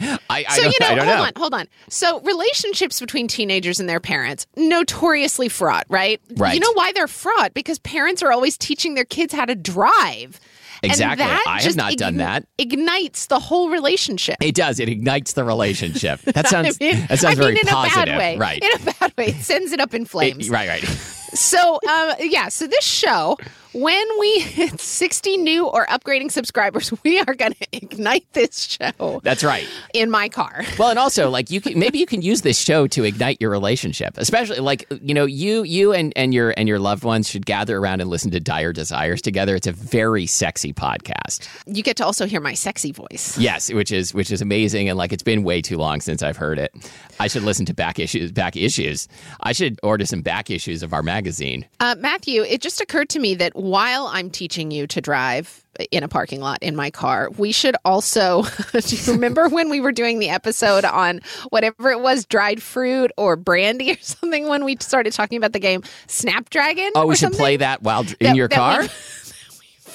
[0.00, 1.24] I, I so don't, you know, I don't hold know.
[1.24, 1.68] on, hold on.
[1.88, 6.20] So relationships between teenagers and their parents notoriously fraught, right?
[6.36, 6.54] Right.
[6.54, 7.54] You know why they're fraught?
[7.54, 10.40] Because parents are always teaching their kids how to drive.
[10.82, 11.24] Exactly.
[11.26, 12.46] I have not done that.
[12.58, 14.36] Ignites the whole relationship.
[14.40, 14.80] It does.
[14.80, 16.20] It ignites the relationship.
[16.22, 16.78] That sounds.
[16.80, 18.36] I mean, that sounds I mean, very in positive, a bad way.
[18.38, 18.62] right?
[18.62, 20.48] In a bad way, it sends it up in flames.
[20.48, 20.82] It- right, right.
[20.84, 23.36] So, um, yeah, so this show,
[23.76, 29.20] when we hit 60 new or upgrading subscribers, we are going to ignite this show
[29.22, 29.68] That's right.
[29.92, 30.64] in my car.
[30.78, 33.50] Well, and also like you can maybe you can use this show to ignite your
[33.50, 37.44] relationship, especially like you know you you and and your and your loved ones should
[37.44, 39.54] gather around and listen to Dire Desires together.
[39.54, 41.46] It's a very sexy podcast.
[41.66, 43.36] You get to also hear my sexy voice.
[43.38, 46.36] Yes, which is which is amazing and like it's been way too long since I've
[46.36, 46.74] heard it.
[47.20, 49.06] I should listen to back issues back issues.
[49.40, 51.66] I should order some back issues of our magazine.
[51.80, 56.02] Uh, Matthew, it just occurred to me that while I'm teaching you to drive in
[56.02, 58.42] a parking lot in my car, we should also.
[58.72, 63.10] do you remember when we were doing the episode on whatever it was, dried fruit
[63.16, 66.90] or brandy or something, when we started talking about the game Snapdragon?
[66.94, 67.38] Oh, we should something?
[67.38, 68.82] play that while in That- your that car.
[68.82, 68.88] we-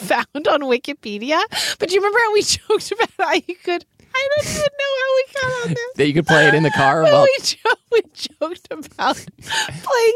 [0.02, 1.40] found on Wikipedia.
[1.78, 3.86] But do you remember how we joked about how you could?
[4.14, 5.78] I don't even know how we got on this.
[5.98, 7.56] that you could play it in the car Well, we, jo-
[7.92, 9.26] we joked about playing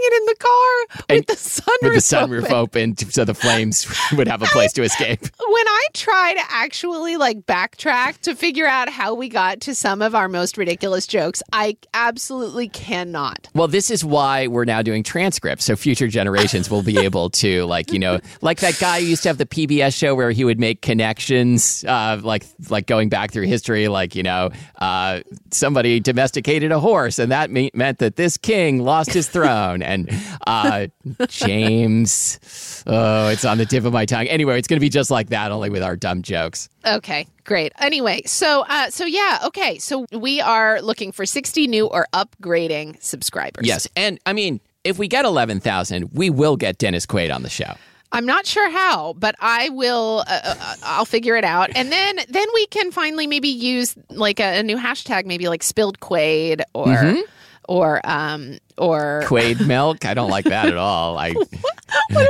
[0.01, 1.81] it in the car And with the sunroof.
[1.81, 2.91] with the sunroof open.
[2.91, 5.19] open, so the flames would have a place to escape.
[5.21, 10.01] When I try to actually like backtrack to figure out how we got to some
[10.01, 13.49] of our most ridiculous jokes, I absolutely cannot.
[13.53, 17.65] Well, this is why we're now doing transcripts, so future generations will be able to,
[17.65, 20.43] like, you know, like that guy who used to have the PBS show where he
[20.43, 25.99] would make connections, uh, like, like going back through history, like, you know, uh, somebody
[25.99, 30.09] domesticated a horse, and that me- meant that this king lost his throne, and
[30.47, 30.87] uh,
[31.27, 32.39] James,
[32.87, 34.27] oh, it's on the tip of my tongue.
[34.27, 36.69] Anyway, it's going to be just like that, only with our dumb jokes.
[36.85, 37.71] Okay, great.
[37.79, 39.77] Anyway, so uh, so yeah, okay.
[39.79, 43.67] So we are looking for 60 new or upgrading subscribers.
[43.67, 47.43] Yes, and I mean, if we get eleven thousand, we will get Dennis Quaid on
[47.43, 47.73] the show.
[48.11, 50.23] I'm not sure how, but I will.
[50.27, 54.39] Uh, uh, I'll figure it out, and then then we can finally maybe use like
[54.39, 57.21] a, a new hashtag, maybe like spilled Quaid or Mm-hmm.
[57.67, 60.05] Or um or Quaid milk.
[60.05, 61.17] I don't like that at all.
[61.17, 61.33] I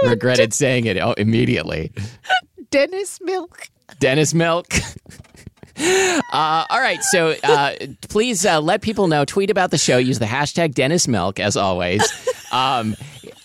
[0.05, 1.91] regretted saying it oh, immediately.
[2.69, 3.69] Dennis Milk.
[3.99, 4.67] Dennis milk.
[5.77, 7.73] Uh, all right, so uh,
[8.07, 9.25] please uh, let people know.
[9.25, 9.97] Tweet about the show.
[9.97, 12.01] Use the hashtag Dennis Milk as always.
[12.51, 12.95] Um,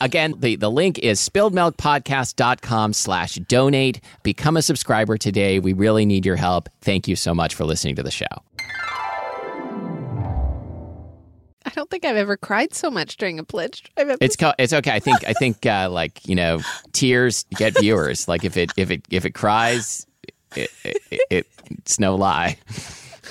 [0.00, 4.00] again, the, the link is spilledmilkpodcast.com slash donate.
[4.22, 5.59] Become a subscriber today.
[5.59, 6.68] We really need your help.
[6.83, 8.26] Thank you so much for listening to the show.
[11.70, 14.16] I don't think I've ever cried so much during a pledge drive.
[14.20, 14.90] It's co- it's okay.
[14.90, 16.61] I think I think uh, like you know
[16.92, 18.26] tears get viewers.
[18.26, 20.06] Like if it if it if it cries,
[20.56, 22.59] it, it, it it's no lie.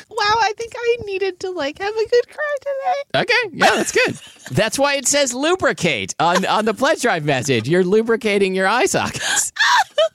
[0.09, 3.21] wow, I think I needed to like have a good cry today.
[3.21, 4.15] Okay, yeah, that's good.
[4.55, 7.67] That's why it says lubricate on on the pledge drive message.
[7.67, 9.51] You're lubricating your eye sockets
[9.99, 10.09] oh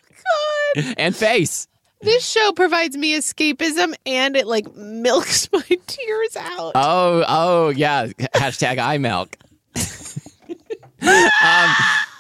[0.77, 0.95] God.
[0.97, 1.69] and face.
[2.05, 6.73] This show provides me escapism and it like milks my tears out.
[6.75, 8.07] Oh oh yeah.
[8.35, 9.37] Hashtag eye milk.
[11.03, 11.75] um,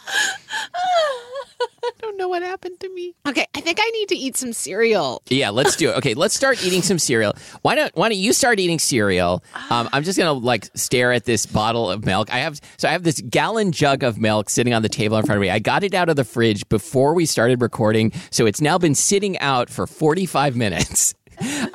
[1.84, 3.14] I don't know what happened to me.
[3.26, 5.22] Okay, I think I need to eat some cereal.
[5.28, 5.96] Yeah, let's do it.
[5.98, 7.34] Okay, let's start eating some cereal.
[7.62, 9.42] Why don't Why don't you start eating cereal?
[9.70, 12.32] Um, I'm just gonna like stare at this bottle of milk.
[12.32, 15.24] I have so I have this gallon jug of milk sitting on the table in
[15.26, 15.50] front of me.
[15.50, 18.94] I got it out of the fridge before we started recording, so it's now been
[18.94, 21.14] sitting out for 45 minutes.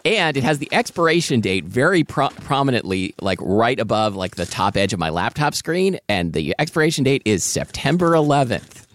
[0.05, 4.77] And it has the expiration date very pro- prominently, like right above like the top
[4.77, 5.99] edge of my laptop screen.
[6.07, 8.85] And the expiration date is September 11th.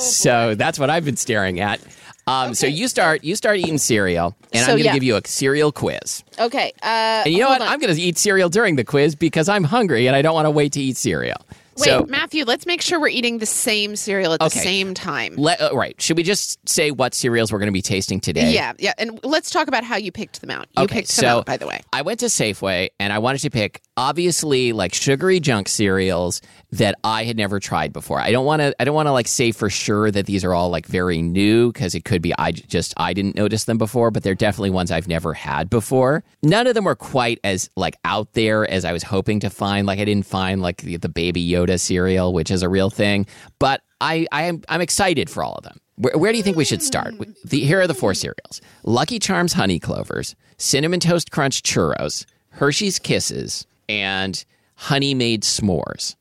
[0.00, 1.80] so that's what I've been staring at.
[2.26, 4.92] Um, So you start you start eating cereal, and So, I'm going to yeah.
[4.94, 6.22] give you a cereal quiz.
[6.38, 6.72] Okay.
[6.82, 7.62] Uh, And you know what?
[7.62, 7.68] on.
[7.68, 10.44] I'm going to eat cereal during the quiz because I'm hungry and I don't want
[10.46, 11.38] to wait to eat cereal.
[11.78, 15.34] Wait, so Matthew, let's make sure we're eating the same cereal at the same time.
[15.36, 18.52] let, uh, right, should we just say what cereals we're going to be tasting today?
[18.52, 18.94] Yeah, yeah.
[18.98, 20.66] And let's talk about how you picked them out.
[20.76, 21.80] You Okay, picked them so out, by the way.
[21.92, 26.94] I went to Safeway and I wanted to pick obviously like sugary junk cereals that
[27.02, 28.20] I had never tried before.
[28.20, 30.54] I don't want to I don't want to like say for sure that these are
[30.54, 34.12] all like very new because it could be I just I didn't notice them before,
[34.12, 36.22] but they're definitely ones I've never had before.
[36.44, 39.84] None of them were quite as like out there as I was hoping to find.
[39.84, 43.26] Like I didn't find like the, the baby Yoda cereal, which is a real thing,
[43.58, 45.80] but I I am I'm excited for all of them.
[45.96, 47.14] Where, where do you think we should start?
[47.44, 53.00] The, here are the four cereals: Lucky Charms Honey Clovers, Cinnamon Toast Crunch Churros, Hershey's
[53.00, 56.16] Kisses, and Honey Maid S'mores.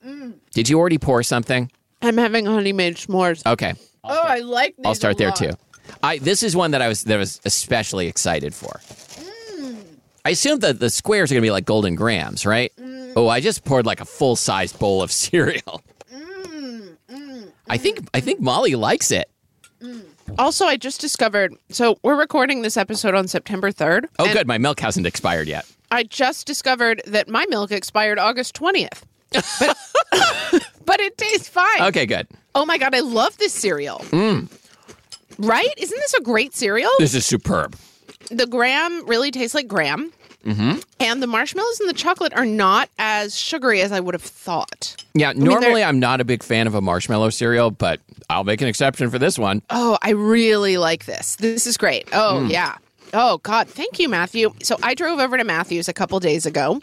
[0.52, 1.72] Did you already pour something?
[2.02, 3.46] I'm having honey maid s'mores.
[3.46, 5.38] Okay, oh, I like these I'll start there lot.
[5.38, 5.52] too.
[6.04, 8.80] I this is one that I was that I was especially excited for.
[10.26, 12.74] I assume that the squares are going to be like golden grahams, right?
[12.78, 13.14] Mm.
[13.16, 15.82] Oh, I just poured like a full sized bowl of cereal.
[16.14, 19.30] Mm, mm, I think I think Molly likes it.
[20.38, 21.56] Also, I just discovered.
[21.70, 24.08] So we're recording this episode on September 3rd.
[24.20, 24.46] Oh, good.
[24.46, 25.66] My milk hasn't expired yet.
[25.92, 29.04] I just discovered that my milk expired August 20th.
[29.32, 29.78] But,
[30.86, 31.82] but it tastes fine.
[31.84, 32.28] Okay, good.
[32.56, 34.04] Oh my God, I love this cereal.
[35.40, 35.74] Right?
[35.78, 36.90] Isn't this a great cereal?
[37.00, 37.76] This is superb.
[38.32, 40.12] the graham really tastes like graham.
[40.46, 40.80] Mm-hmm.
[41.02, 44.96] And the marshmallows and the chocolate are not as sugary as I would have thought.
[45.14, 48.46] Yeah, mean, normally they're- I'm not a big fan of a marshmallow cereal, but I'll
[48.46, 49.62] make an exception for this one.
[49.70, 51.36] Oh, I really like this.
[51.36, 52.08] This is great.
[52.14, 52.48] Oh, Hmm.
[52.48, 52.76] yeah.
[53.14, 53.68] Oh, God.
[53.68, 54.54] Thank you, Matthew.
[54.64, 56.82] So I drove over to Matthew's a couple days ago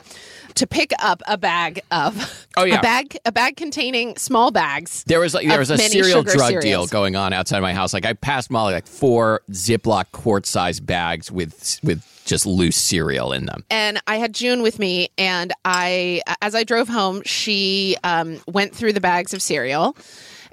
[0.55, 2.79] to pick up a bag of Oh, yeah.
[2.79, 5.03] a bag a bag containing small bags.
[5.07, 7.93] There was like there was a cereal drug deal going on outside my house.
[7.93, 13.33] Like I passed Molly like four Ziploc quart size bags with with just loose cereal
[13.33, 13.65] in them.
[13.71, 18.75] and I had June with me, and I, as I drove home, she um, went
[18.75, 19.95] through the bags of cereal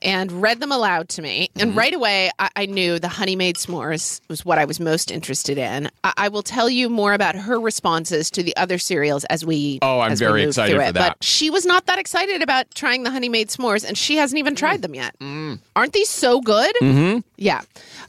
[0.02, 1.50] and read them aloud to me.
[1.56, 1.62] Mm-hmm.
[1.70, 5.12] And right away, I, I knew the honey maid s'mores was what I was most
[5.12, 5.90] interested in.
[6.04, 9.80] I, I will tell you more about her responses to the other cereals as we.
[9.82, 10.94] Oh, I'm very excited through for it.
[10.94, 11.18] that.
[11.20, 14.38] But she was not that excited about trying the honey maid s'mores, and she hasn't
[14.40, 14.58] even Mm.
[14.58, 15.16] tried them yet.
[15.76, 16.76] Aren't these so good?
[16.82, 17.20] Mm-hmm.
[17.38, 17.62] Yeah.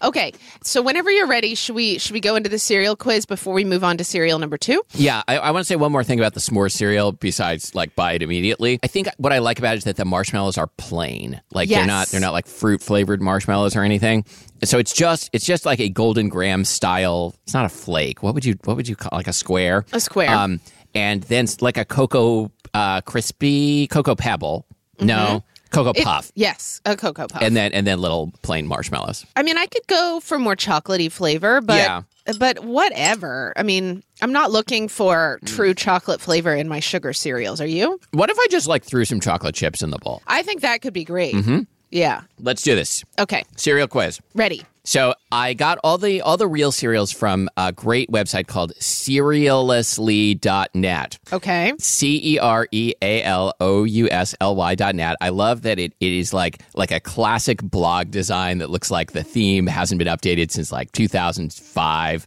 [0.03, 0.33] Okay.
[0.65, 3.65] So whenever you're ready, should we should we go into the cereal quiz before we
[3.65, 4.83] move on to cereal number two?
[4.93, 7.95] Yeah, I, I want to say one more thing about the s'more cereal besides like
[7.95, 8.79] buy it immediately.
[8.83, 11.41] I think what I like about it is that the marshmallows are plain.
[11.53, 14.25] Like they're not they're not like fruit flavored marshmallows or anything.
[14.65, 17.35] So it's just it's just like a golden graham style.
[17.45, 18.23] It's not a flake.
[18.23, 19.85] What would you what would you call like a square?
[19.93, 20.31] A square.
[20.31, 20.61] Um,
[20.95, 24.67] and then like a cocoa uh, crispy cocoa pebble.
[25.01, 25.43] No,
[25.73, 25.93] cocoa.
[25.95, 26.31] It- puff.
[26.35, 27.43] Yes, a cocoa puff.
[27.43, 29.25] And then and then little plain marshmallows.
[29.37, 32.03] I mean, I could go for more chocolatey flavor, but Yeah.
[32.39, 33.53] but whatever.
[33.57, 35.49] I mean, I'm not looking for Mm.
[35.57, 37.61] true chocolate flavor in my sugar cereals.
[37.61, 37.99] Are you?
[38.13, 40.23] What if I just like threw some chocolate chips in the bowl?
[40.27, 41.35] I think that could be great.
[41.35, 41.61] Mm-hmm.
[41.91, 42.23] Yeah.
[42.41, 43.05] Let's do this.
[43.19, 43.45] Okay.
[43.57, 44.21] Cereal quiz.
[44.35, 44.63] Ready.
[44.85, 51.19] So I got all the all the real cereals from a great website called cerealously.net.
[51.33, 51.73] Okay.
[51.79, 55.17] C E R E A L O U S L Y dot net.
[55.21, 59.13] I love that it, it is like like a classic blog design that looks like
[59.13, 62.27] the theme hasn't been updated since like 2005.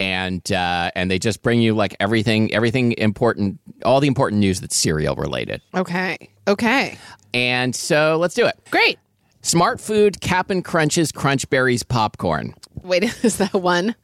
[0.00, 4.60] And uh, and they just bring you like everything everything important all the important news
[4.60, 5.62] that's cereal related.
[5.74, 6.18] Okay.
[6.48, 6.98] Okay.
[7.32, 8.58] And so let's do it.
[8.72, 8.98] Great.
[9.44, 12.54] Smart Food Cap'n Crunches Crunch Berries Popcorn.
[12.82, 13.96] Wait, is that one?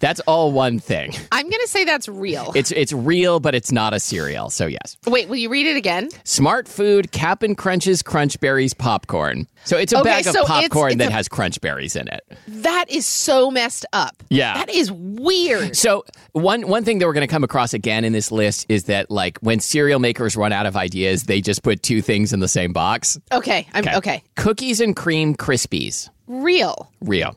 [0.00, 1.12] That's all one thing.
[1.32, 2.52] I'm going to say that's real.
[2.54, 4.50] It's it's real, but it's not a cereal.
[4.50, 6.08] So yes, Wait, will you read it again?
[6.24, 9.46] Smart Food Cap'n Crunches Crunch Berries popcorn.
[9.64, 11.96] So it's a Okay, bag of so it's- popcorn it's that a- has crunch berries
[11.96, 12.22] in it.
[12.46, 14.22] That is so messed up.
[14.28, 14.54] Yeah.
[14.54, 15.74] That is weird.
[15.76, 18.84] So one one thing that we're going to come across again in this list is
[18.84, 22.40] that like when cereal makers run out of ideas, they just put two things in
[22.40, 23.18] the same box.
[23.32, 23.66] Okay.
[23.72, 24.22] I'm okay.
[24.36, 26.90] Cookies and cream Krispies, Real.
[27.00, 27.36] real.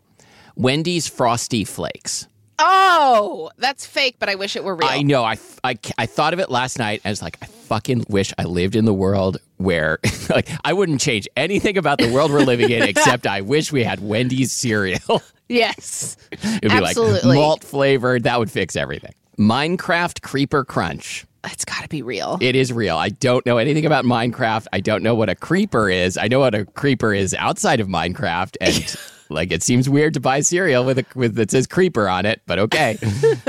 [0.58, 2.28] Wendy's Frosty Flakes.
[2.60, 4.89] Oh, that's fake, but I wish it were real.
[4.89, 5.24] I know.
[5.24, 7.02] I, I, I thought of it last night.
[7.06, 11.00] I was like, I fucking wish I lived in the world where, like, I wouldn't
[11.00, 15.22] change anything about the world we're living in, except I wish we had Wendy's cereal.
[15.50, 16.17] Yes.
[16.32, 17.30] It'd be Absolutely.
[17.30, 18.24] like malt flavored.
[18.24, 19.13] That would fix everything.
[19.39, 21.26] Minecraft Creeper Crunch.
[21.46, 22.38] It's got to be real.
[22.41, 22.98] It is real.
[22.98, 24.65] I don't know anything about Minecraft.
[24.74, 26.17] I don't know what a creeper is.
[26.17, 28.98] I know what a creeper is outside of Minecraft, and
[29.29, 32.41] like it seems weird to buy cereal with a with that says creeper on it.
[32.45, 32.97] But okay,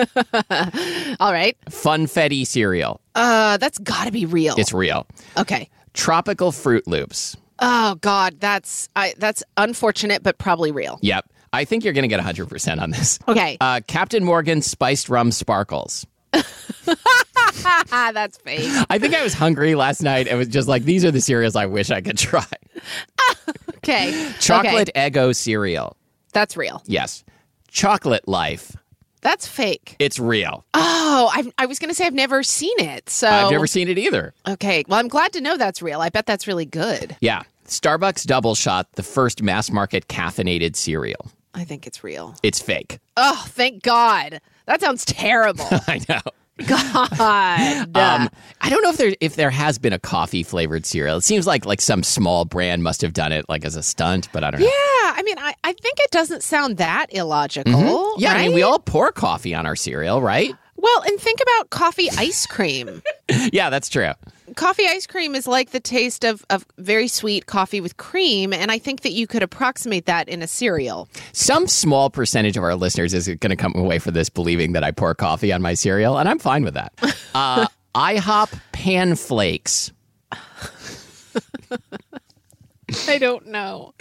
[1.21, 1.57] All right.
[1.71, 3.01] Funfetti cereal.
[3.15, 4.55] Uh, that's got to be real.
[4.59, 5.07] It's real.
[5.37, 5.69] okay.
[5.95, 7.37] Tropical Froot Loops.
[7.61, 10.99] Oh God, that's I, that's unfortunate, but probably real.
[11.03, 11.25] Yep.
[11.53, 13.19] I think you're going to get 100% on this.
[13.27, 16.07] Okay, Uh, Captain Morgan spiced rum sparkles.
[17.91, 18.71] that's fake.
[18.91, 21.57] I think I was hungry last night and was just like, these are the cereals
[21.57, 22.45] I wish I could try.
[23.79, 25.97] Okay, Chocolate Okay, Eggo cereal.
[26.33, 26.83] that's real.
[26.87, 27.25] Yes.
[27.69, 28.77] Chocolate Life.
[29.23, 29.97] That's fake.
[29.99, 30.65] It's real.
[30.75, 33.09] Oh, I, I was going to say I've never seen it.
[33.09, 34.35] So I've never seen it either.
[34.47, 36.01] Okay, well, I'm glad to know that's real.
[36.01, 37.17] I bet that's really good.
[37.21, 37.43] Yeah.
[37.67, 41.31] Starbucks Double Shot, the first mass market caffeinated cereal.
[41.55, 42.35] I think it's real.
[42.43, 42.99] It's fake.
[43.17, 44.41] Oh, thank God.
[44.67, 45.67] That sounds terrible.
[45.71, 46.21] I know.
[46.67, 47.09] God.
[47.99, 48.29] Um,
[48.61, 51.17] I don't know if there if there has been a coffee flavored cereal.
[51.19, 54.29] It seems like like some small brand must have done it like as a stunt,
[54.33, 54.67] but I don't know.
[54.67, 54.73] yeah,
[55.17, 57.73] I mean, I, I think it doesn't sound that illogical.
[57.73, 58.21] Mm-hmm.
[58.21, 60.55] Yeah, I mean, we all pour coffee on our cereal, right?
[60.77, 63.03] Well, and think about coffee ice cream.
[63.53, 64.13] yeah, that's true.
[64.57, 68.71] Coffee ice cream is like the taste of, of very sweet coffee with cream, and
[68.71, 71.09] I think that you could approximate that in a cereal.
[71.33, 74.85] Some small percentage of our listeners is going to come away for this believing that
[74.85, 76.93] I pour coffee on my cereal, and I'm fine with that.
[77.35, 79.93] Uh, IHOP pan flakes.
[83.07, 83.95] I don't know.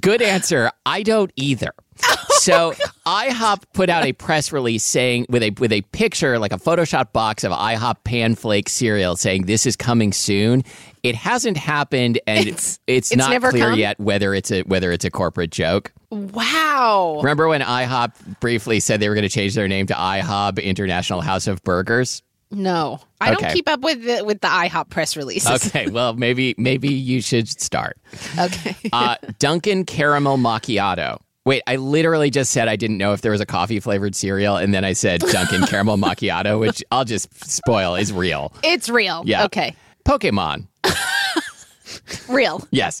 [0.00, 0.70] Good answer.
[0.84, 1.72] I don't either.
[2.36, 2.74] So
[3.06, 7.12] IHOP put out a press release saying with a with a picture like a Photoshop
[7.12, 10.62] box of IHOP Panflake cereal saying this is coming soon.
[11.02, 13.78] It hasn't happened and It's- it's, it's not never clear come?
[13.78, 15.92] yet whether it's a whether it's a corporate joke.
[16.10, 17.16] Wow.
[17.22, 21.20] Remember when IHOP briefly said they were going to change their name to IHOB International
[21.22, 22.22] House of Burgers?
[22.52, 23.42] No, I Okay.
[23.42, 25.66] don't keep up with the, with the IHOP press releases.
[25.66, 27.98] Okay, well maybe maybe you should start.
[28.38, 28.76] Okay.
[28.92, 31.18] Uh, Dunkin' Caramel Macchiato.
[31.46, 34.56] Wait, I literally just said I didn't know if there was a coffee flavored cereal,
[34.56, 38.52] and then I said Dunkin' Caramel Macchiato, which I'll just spoil is real.
[38.64, 39.22] it's real.
[39.24, 39.44] Yeah.
[39.44, 39.74] Okay.
[40.04, 40.66] Pokemon.
[42.28, 42.66] Real.
[42.70, 43.00] Yes.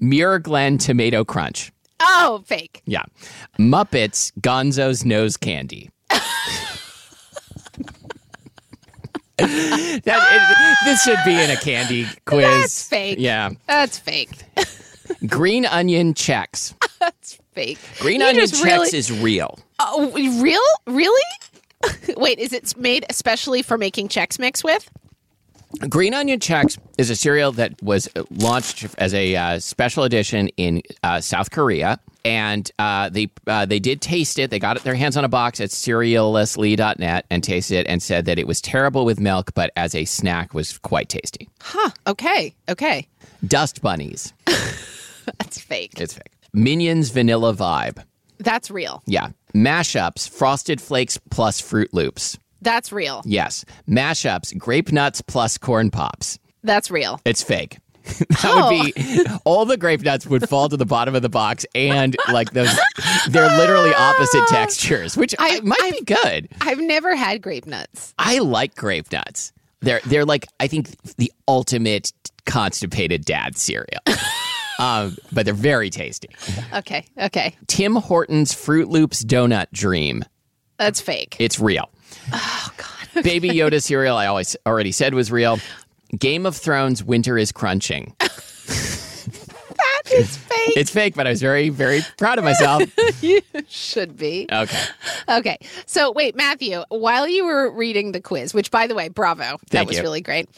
[0.00, 1.72] Muir Glen Tomato Crunch.
[2.00, 2.82] Oh, fake.
[2.86, 3.02] Yeah.
[3.58, 5.90] Muppets Gonzo's Nose Candy.
[9.38, 12.44] that, it- this should be in a candy quiz.
[12.44, 13.16] That's fake.
[13.18, 13.50] Yeah.
[13.66, 14.30] That's fake.
[15.26, 16.74] Green onion Chex.
[17.00, 17.78] That's fake.
[17.98, 19.58] Green You onion Chex really- is real.
[19.80, 20.10] Oh,
[20.42, 20.60] real?
[20.86, 21.30] Really?
[22.16, 24.88] Wait, is it made especially for making Chex Mix with?
[25.90, 30.80] Green Onion Chex is a cereal that was launched as a uh, special edition in
[31.02, 34.50] uh, South Korea, and uh, they uh, they did taste it.
[34.50, 38.38] They got their hands on a box at cerealously.net and tasted it and said that
[38.38, 41.48] it was terrible with milk, but as a snack was quite tasty.
[41.60, 41.90] Huh.
[42.06, 42.54] Okay.
[42.70, 43.06] Okay.
[43.46, 46.00] Dust bunnies, That's fake.
[46.00, 46.32] it's fake.
[46.52, 48.02] Minions Vanilla Vibe,
[48.38, 49.02] That's real.
[49.06, 49.30] yeah.
[49.54, 53.22] Mashups Frosted Flakes plus Froot Loops, That's real.
[53.24, 53.64] yes.
[53.88, 56.38] Mashups Grape Nuts plus Corn Pops.
[56.62, 57.20] That's real.
[57.24, 57.78] It's fake.
[58.18, 59.38] that would be oh.
[59.44, 62.72] all the grape nuts would fall to the bottom of the box, and like those,
[63.28, 66.48] they're literally opposite textures, which I, might I- be good.
[66.60, 68.14] I've never had grape nuts.
[68.16, 69.52] I like grape nuts.
[69.80, 72.12] They're they're like I think the ultimate
[72.44, 74.00] constipated dad cereal,
[74.78, 76.28] um, but they're very tasty.
[76.74, 77.04] Okay.
[77.18, 77.54] Okay.
[77.66, 80.24] Tim Hortons Froot Loops Donut Dream.
[80.78, 81.36] That's fake.
[81.38, 81.88] It's real.
[82.32, 83.24] oh God.
[83.24, 84.16] Baby Yoda cereal.
[84.16, 85.58] I always already said was real.
[86.18, 88.14] Game of Thrones Winter is Crunching.
[90.12, 90.76] is fake.
[90.76, 92.82] It's fake, but I was very very proud of myself.
[93.22, 94.46] you should be.
[94.52, 94.82] Okay.
[95.28, 95.58] Okay.
[95.86, 99.58] So wait, Matthew, while you were reading the quiz, which by the way, bravo.
[99.70, 100.02] that was you.
[100.02, 100.48] really great.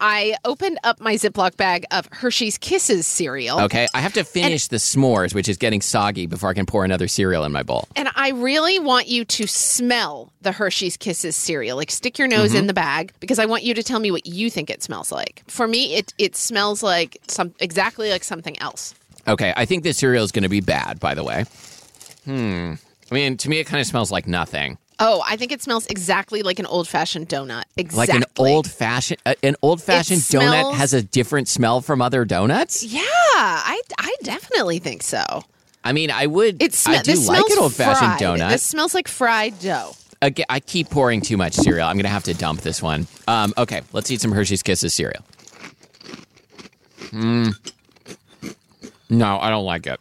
[0.00, 3.60] I opened up my Ziploc bag of Hershey's Kisses cereal.
[3.60, 6.84] Okay, I have to finish the s'mores, which is getting soggy before I can pour
[6.84, 7.88] another cereal in my bowl.
[7.96, 11.76] And I really want you to smell the Hershey's Kisses cereal.
[11.76, 12.56] Like stick your nose Mm-hmm.
[12.56, 15.12] in the bag because I want you to tell me what you think it smells
[15.12, 15.42] like.
[15.48, 18.94] For me, it it smells like some exactly like something else.
[19.28, 21.00] Okay, I think this cereal is going to be bad.
[21.00, 21.44] By the way,
[22.24, 22.74] hmm.
[23.10, 25.86] I mean, to me, it kind of smells like nothing, Oh, I think it smells
[25.86, 27.62] exactly like an old fashioned donut.
[27.76, 28.14] Exactly.
[28.14, 29.20] like an old fashioned.
[29.24, 32.82] Uh, an old fashioned donut has a different smell from other donuts.
[32.82, 35.24] Yeah, I I definitely think so.
[35.84, 36.60] I mean, I would.
[36.60, 38.50] It sm- I do like smells an old fashioned donut.
[38.50, 39.94] This smells like fried dough.
[40.20, 41.86] Aga I keep pouring too much cereal.
[41.86, 43.06] I'm going to have to dump this one.
[43.28, 45.24] Um, okay, let's eat some Hershey's Kisses cereal.
[47.12, 47.54] Mm.
[49.10, 50.00] No, I don't like it.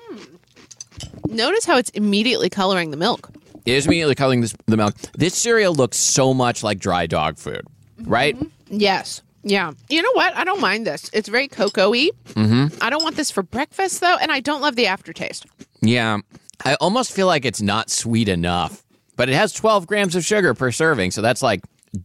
[0.00, 1.34] Hmm.
[1.34, 3.30] Notice how it's immediately coloring the milk.
[3.64, 4.94] It is immediately coloring this, the milk.
[5.14, 7.66] This cereal looks so much like dry dog food,
[8.00, 8.10] mm-hmm.
[8.10, 8.36] right?
[8.68, 9.22] Yes.
[9.42, 9.72] Yeah.
[9.88, 10.34] You know what?
[10.36, 11.10] I don't mind this.
[11.12, 12.10] It's very cocoa-y.
[12.30, 12.82] Mm-hmm.
[12.82, 15.46] I don't want this for breakfast though, and I don't love the aftertaste.
[15.80, 16.18] Yeah.
[16.64, 18.82] I almost feel like it's not sweet enough,
[19.16, 21.60] but it has 12 grams of sugar per serving, so that's like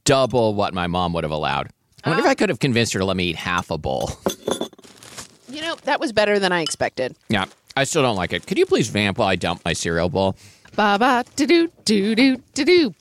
[0.05, 1.69] double what my mom would have allowed.
[2.03, 2.31] I wonder if uh-huh.
[2.31, 4.11] I could have convinced her to let me eat half a bowl.
[5.61, 7.15] Know, that was better than I expected.
[7.29, 7.45] Yeah,
[7.75, 8.47] I still don't like it.
[8.47, 10.35] Could you please vamp while I dump my cereal bowl?
[10.75, 12.95] Ba ba do do do do do do.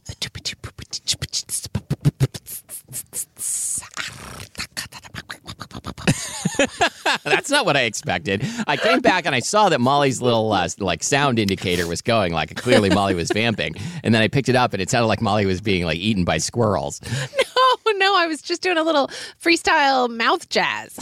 [7.25, 8.45] That's not what I expected.
[8.67, 12.33] I came back and I saw that Molly's little uh, like sound indicator was going.
[12.33, 13.75] Like clearly Molly was vamping,
[14.05, 16.25] and then I picked it up and it sounded like Molly was being like eaten
[16.25, 17.01] by squirrels.
[18.23, 19.09] I was just doing a little
[19.43, 20.97] freestyle mouth jazz.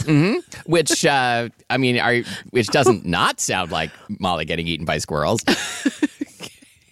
[0.65, 2.17] Which uh, I mean, are
[2.49, 5.41] which doesn't not sound like Molly getting eaten by squirrels.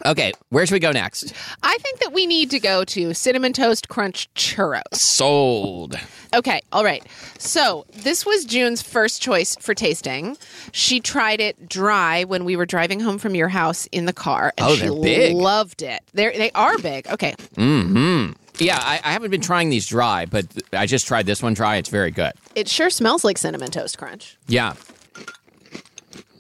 [0.06, 1.34] Okay, where should we go next?
[1.62, 4.82] I think that we need to go to cinnamon toast crunch churros.
[4.94, 6.00] Sold.
[6.34, 7.06] Okay, all right.
[7.38, 10.38] So this was June's first choice for tasting.
[10.72, 14.54] She tried it dry when we were driving home from your house in the car,
[14.58, 15.36] and Oh, she big.
[15.36, 16.00] loved it.
[16.14, 17.06] They're, they are big.
[17.10, 17.36] Okay,
[18.60, 21.78] Yeah, I, I haven't been trying these dry, but I just tried this one dry.
[21.78, 22.34] It's very good.
[22.56, 24.38] it sure smells like cinnamon toast crunch.
[24.48, 24.74] Yeah.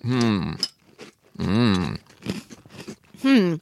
[0.01, 0.53] Hmm.
[1.37, 1.95] Hmm.
[3.21, 3.55] Hmm.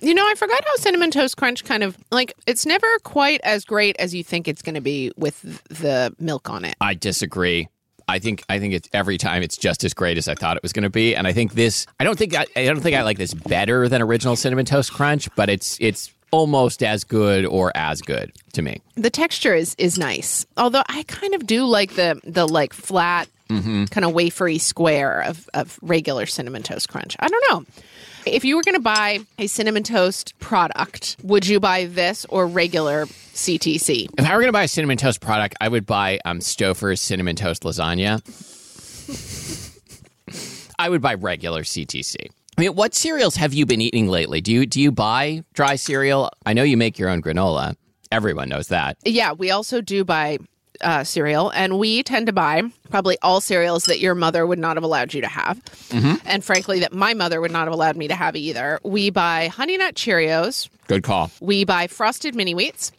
[0.00, 3.64] You know, I forgot how cinnamon toast crunch kind of like it's never quite as
[3.64, 6.74] great as you think it's going to be with the milk on it.
[6.80, 7.68] I disagree.
[8.08, 10.62] I think I think it's every time it's just as great as I thought it
[10.62, 11.86] was going to be, and I think this.
[12.00, 14.92] I don't think I, I don't think I like this better than original cinnamon toast
[14.92, 18.80] crunch, but it's it's almost as good or as good to me.
[18.96, 20.44] The texture is is nice.
[20.56, 25.48] Although I kind of do like the the like flat kind of wafery square of
[25.54, 27.14] of regular cinnamon toast crunch.
[27.20, 27.64] I don't know.
[28.24, 32.46] If you were going to buy a cinnamon toast product, would you buy this or
[32.46, 34.08] regular CTC?
[34.16, 37.00] If I were going to buy a cinnamon toast product, I would buy um, Stouffer's
[37.00, 38.22] cinnamon toast lasagna.
[40.78, 42.30] I would buy regular CTC.
[42.56, 44.40] I mean, what cereals have you been eating lately?
[44.40, 46.30] Do you do you buy dry cereal?
[46.44, 47.76] I know you make your own granola.
[48.10, 48.98] Everyone knows that.
[49.04, 50.38] Yeah, we also do buy
[50.82, 54.76] uh, cereal, and we tend to buy probably all cereals that your mother would not
[54.76, 55.60] have allowed you to have,
[56.26, 58.80] and frankly, that my mother would not have allowed me to have either.
[58.84, 61.30] We buy Honey Nut Cheerios, Good call.
[61.40, 62.90] we buy Frosted Mini Wheats,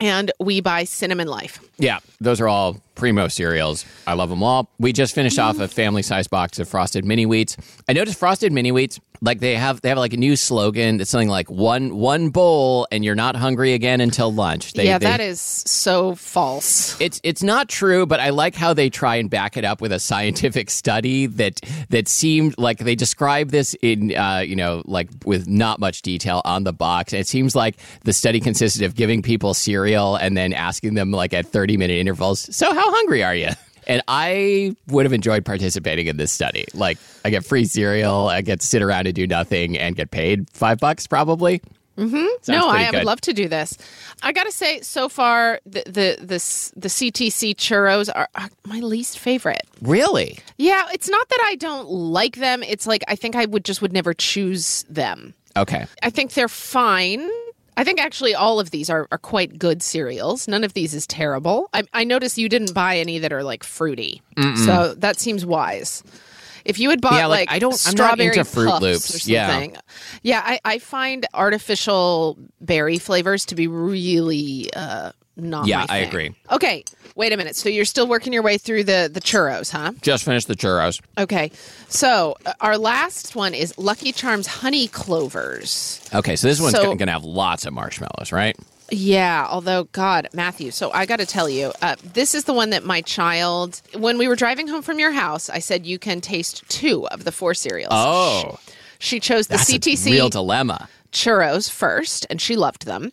[0.00, 1.60] and we buy Cinnamon Life.
[1.78, 3.84] Yeah, those are all primo cereals.
[4.06, 4.70] I love them all.
[4.78, 7.56] We just finished off a family size box of frosted mini wheats.
[7.88, 11.10] I noticed frosted mini wheats like they have they have like a new slogan that's
[11.10, 14.72] something like one one bowl and you're not hungry again until lunch.
[14.72, 16.98] They, yeah, they- that is so false.
[17.00, 19.92] It's it's not true, but I like how they try and back it up with
[19.92, 21.60] a scientific study that
[21.90, 26.40] that seemed like they describe this in uh, you know like with not much detail
[26.46, 27.12] on the box.
[27.12, 31.34] It seems like the study consisted of giving people cereal and then asking them like
[31.34, 32.48] at thirty minute intervals.
[32.56, 33.50] So how hungry are you?
[33.86, 36.66] And I would have enjoyed participating in this study.
[36.74, 40.10] Like I get free cereal, I get to sit around and do nothing, and get
[40.10, 41.60] paid five bucks probably.
[42.00, 42.52] Mm-hmm.
[42.52, 43.76] no, I would love to do this.
[44.22, 48.80] I got to say, so far the the the, the CTC churros are, are my
[48.80, 49.66] least favorite.
[49.82, 50.38] Really.
[50.56, 52.62] Yeah, it's not that I don't like them.
[52.62, 55.34] It's like I think I would just would never choose them.
[55.56, 55.84] Okay.
[56.02, 57.28] I think they're fine.
[57.80, 60.46] I think actually all of these are, are quite good cereals.
[60.46, 61.70] None of these is terrible.
[61.72, 64.20] I, I notice you didn't buy any that are like fruity,
[64.66, 66.02] so that seems wise.
[66.62, 68.82] If you had bought Yeah, like, like, I don't- I'm not strawberry into Fruit Puffs
[68.82, 69.26] Loops.
[69.26, 69.48] or Yeah.
[69.50, 69.76] something,
[70.22, 75.12] yeah, I, I find artificial berry flavors to be really uh,
[75.42, 75.66] not.
[75.66, 76.34] Yeah, I agree.
[76.50, 76.84] Okay,
[77.16, 77.56] wait a minute.
[77.56, 79.92] So you're still working your way through the the churros, huh?
[80.02, 81.00] Just finished the churros.
[81.18, 81.50] Okay,
[81.88, 86.00] so uh, our last one is Lucky Charms honey clovers.
[86.14, 88.56] Okay, so this one's So- going to have lots of marshmallows, right?
[88.92, 90.72] Yeah, although God, Matthew.
[90.72, 93.80] So I got to tell you, uh, this is the one that my child.
[93.96, 97.22] When we were driving home from your house, I said you can taste two of
[97.22, 97.92] the four cereals.
[97.92, 98.58] Oh.
[98.98, 100.88] she, she chose the That's CTC a real dilemma.
[101.12, 103.12] churros first, and she loved them.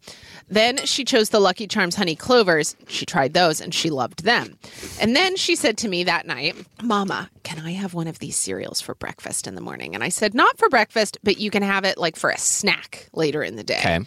[0.50, 2.76] Then she chose the Lucky Charms honey clovers.
[2.88, 4.58] She tried those and she loved them.
[5.00, 8.38] And then she said to me that night, Mama, can I have one of these
[8.38, 9.94] cereals for breakfast in the morning?
[9.94, 13.10] And I said, Not for breakfast, but you can have it like for a snack
[13.14, 13.80] later in the day.
[13.80, 14.00] Okay.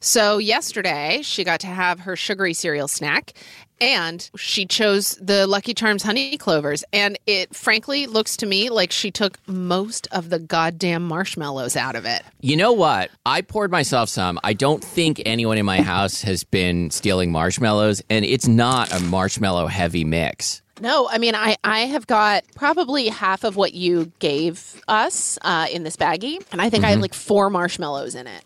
[0.00, 3.32] So yesterday, she got to have her sugary cereal snack,
[3.80, 6.84] and she chose the Lucky Charms honey clovers.
[6.92, 11.96] And it frankly looks to me like she took most of the goddamn marshmallows out
[11.96, 12.22] of it.
[12.40, 13.10] You know what?
[13.26, 14.38] I poured myself some.
[14.44, 19.00] I don't think anyone in my house has been stealing marshmallows, and it's not a
[19.00, 20.62] marshmallow heavy mix.
[20.80, 25.66] No, I mean, I, I have got probably half of what you gave us uh,
[25.72, 28.44] in this baggie, and I think I had like four marshmallows in it.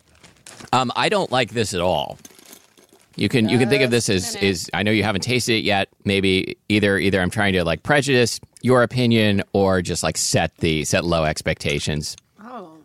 [0.71, 2.19] Um, I don't like this at all.
[3.15, 4.49] You can you can think of this as Just a minute.
[4.49, 5.89] is I know you haven't tasted it yet.
[6.05, 10.85] Maybe either either I'm trying to like prejudice your opinion or just like set the
[10.85, 12.15] set low expectations.
[12.41, 12.77] Oh,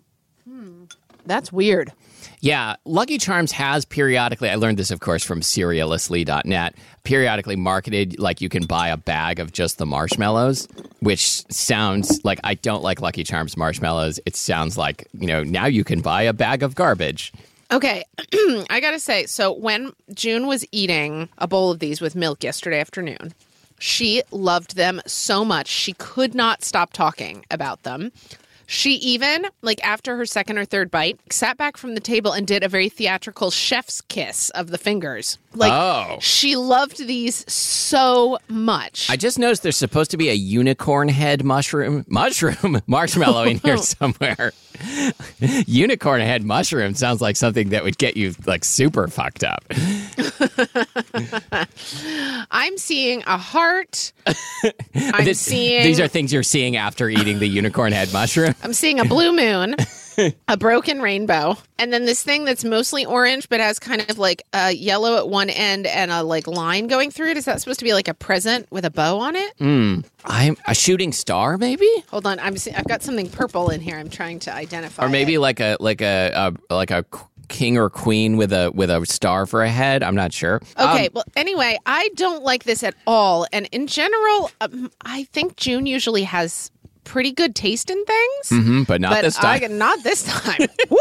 [0.48, 0.84] hmm.
[1.26, 1.92] That's weird.
[2.40, 8.42] Yeah, Lucky Charms has periodically, I learned this, of course, from cerealously.net, periodically marketed like
[8.42, 10.68] you can buy a bag of just the marshmallows,
[11.00, 14.20] which sounds like I don't like Lucky Charms marshmallows.
[14.26, 17.32] It sounds like, you know, now you can buy a bag of garbage.
[17.72, 18.04] Okay,
[18.70, 22.80] I gotta say, so when June was eating a bowl of these with milk yesterday
[22.80, 23.32] afternoon,
[23.78, 28.12] she loved them so much she could not stop talking about them.
[28.66, 32.46] She even, like after her second or third bite, sat back from the table and
[32.46, 35.36] did a very theatrical chef's kiss of the fingers.
[35.54, 36.16] Like Oh.
[36.20, 39.06] she loved these so much.
[39.10, 43.76] I just noticed there's supposed to be a unicorn head mushroom, mushroom marshmallow in here
[43.78, 44.52] somewhere.
[45.66, 49.64] unicorn head mushroom sounds like something that would get you like super fucked up.
[52.50, 54.12] I'm seeing a heart.
[54.94, 58.54] I'm This- seeing these are things you're seeing after eating the unicorn head mushroom.
[58.62, 59.76] I'm seeing a blue moon,
[60.48, 64.42] a broken rainbow, and then this thing that's mostly orange but has kind of like
[64.52, 67.36] a yellow at one end and a like line going through it.
[67.36, 69.52] Is that supposed to be like a present with a bow on it?
[69.58, 70.00] Hmm.
[70.24, 73.96] I'm a shooting star, maybe, Hold on, I'm I've got something purple in here.
[73.98, 75.04] I'm trying to identify.
[75.04, 75.40] or maybe it.
[75.40, 77.04] like a like a, a like a
[77.48, 80.02] king or queen with a with a star for a head.
[80.02, 80.62] I'm not sure.
[80.78, 83.46] Okay, Um, well, anyway, I don't like this at all.
[83.52, 86.70] And in general, um, I think June usually has
[87.04, 88.48] pretty good taste in things.
[88.50, 89.62] mhm, but not but this time.
[89.62, 90.66] I, not this time.
[90.90, 90.98] Woo!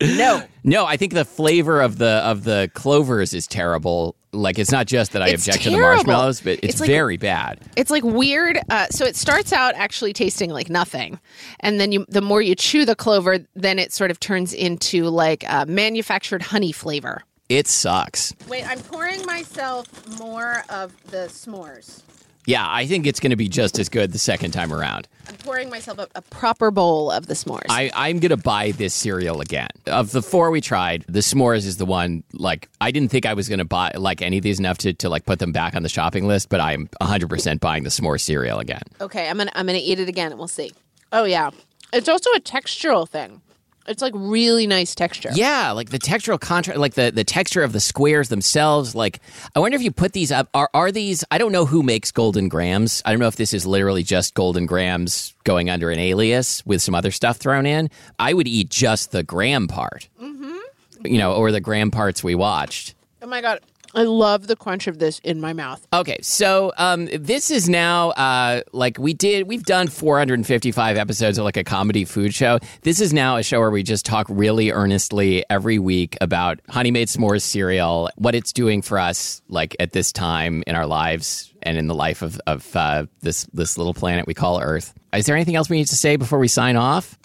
[0.00, 0.42] No.
[0.64, 4.16] No, I think the flavor of the of the clovers is terrible.
[4.32, 6.88] Like it's not just that I It's object to the marshmallows, but it's, It's like-
[6.88, 7.60] very bad.
[7.76, 8.58] It's like weird.
[8.70, 11.20] Uh, so it starts out actually tasting like nothing,
[11.60, 15.04] and then you, the more you chew the clover, then it sort of turns into
[15.04, 17.22] like uh, manufactured honey flavor.
[17.48, 18.32] It sucks.
[18.48, 19.86] Wait, I'm pouring myself
[20.18, 22.00] more of the s'mores.
[22.44, 25.06] Yeah, I think it's going to be just as good the second time around.
[25.28, 27.66] I'm pouring myself a, a proper bowl of the s'mores.
[27.68, 29.68] I, I'm going to buy this cereal again.
[29.86, 32.24] Of the four we tried, the s'mores is the one.
[32.32, 34.92] Like, I didn't think I was going to buy like any of these enough to,
[34.94, 38.20] to like put them back on the shopping list, but I'm 100% buying the s'more
[38.20, 38.82] cereal again.
[39.00, 40.72] okay, I'm gonna I'm gonna eat it again, and we'll see.
[41.12, 41.50] Oh yeah,
[41.92, 43.40] it's also a textural thing.
[43.86, 45.30] It's like really nice texture.
[45.34, 48.94] Yeah, like the textural contrast, like the, the texture of the squares themselves.
[48.94, 49.20] Like,
[49.56, 50.48] I wonder if you put these up.
[50.54, 51.24] Are are these?
[51.30, 53.02] I don't know who makes Golden Grahams.
[53.04, 56.80] I don't know if this is literally just Golden Grahams going under an alias with
[56.80, 57.90] some other stuff thrown in.
[58.18, 60.08] I would eat just the gram part.
[60.20, 61.06] Mm-hmm.
[61.06, 62.94] You know, or the gram parts we watched.
[63.20, 63.60] Oh my god,
[63.94, 65.86] I love the crunch of this in my mouth.
[65.92, 69.46] Okay, so um, this is now uh, like we did.
[69.46, 72.58] We've done 455 episodes of like a comedy food show.
[72.82, 76.90] This is now a show where we just talk really earnestly every week about Honey
[76.90, 81.52] Maid S'mores cereal, what it's doing for us, like at this time in our lives
[81.62, 84.94] and in the life of of uh, this this little planet we call Earth.
[85.12, 87.18] Is there anything else we need to say before we sign off?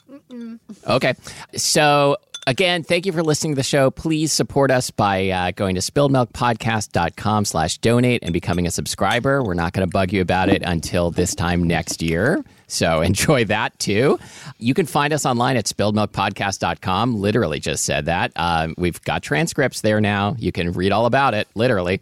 [0.85, 1.13] Okay.
[1.55, 2.17] So
[2.47, 3.91] again, thank you for listening to the show.
[3.91, 9.43] Please support us by uh, going to spilledmilkpodcast.com slash donate and becoming a subscriber.
[9.43, 12.43] We're not going to bug you about it until this time next year.
[12.67, 14.17] So enjoy that too.
[14.57, 17.19] You can find us online at spilledmilkpodcast.com.
[17.19, 18.31] Literally just said that.
[18.35, 20.35] Um, we've got transcripts there now.
[20.39, 22.01] You can read all about it, literally.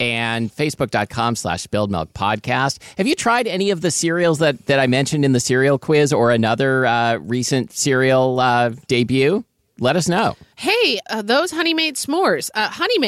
[0.00, 2.80] And facebook.com slash spilledmilkpodcast.
[2.98, 6.12] Have you tried any of the cereals that, that I mentioned in the cereal quiz
[6.12, 9.44] or another uh, recent cereal uh, debut?
[9.78, 10.36] Let us know.
[10.56, 12.50] Hey, uh, those honey s'mores.
[12.54, 12.98] Uh, honey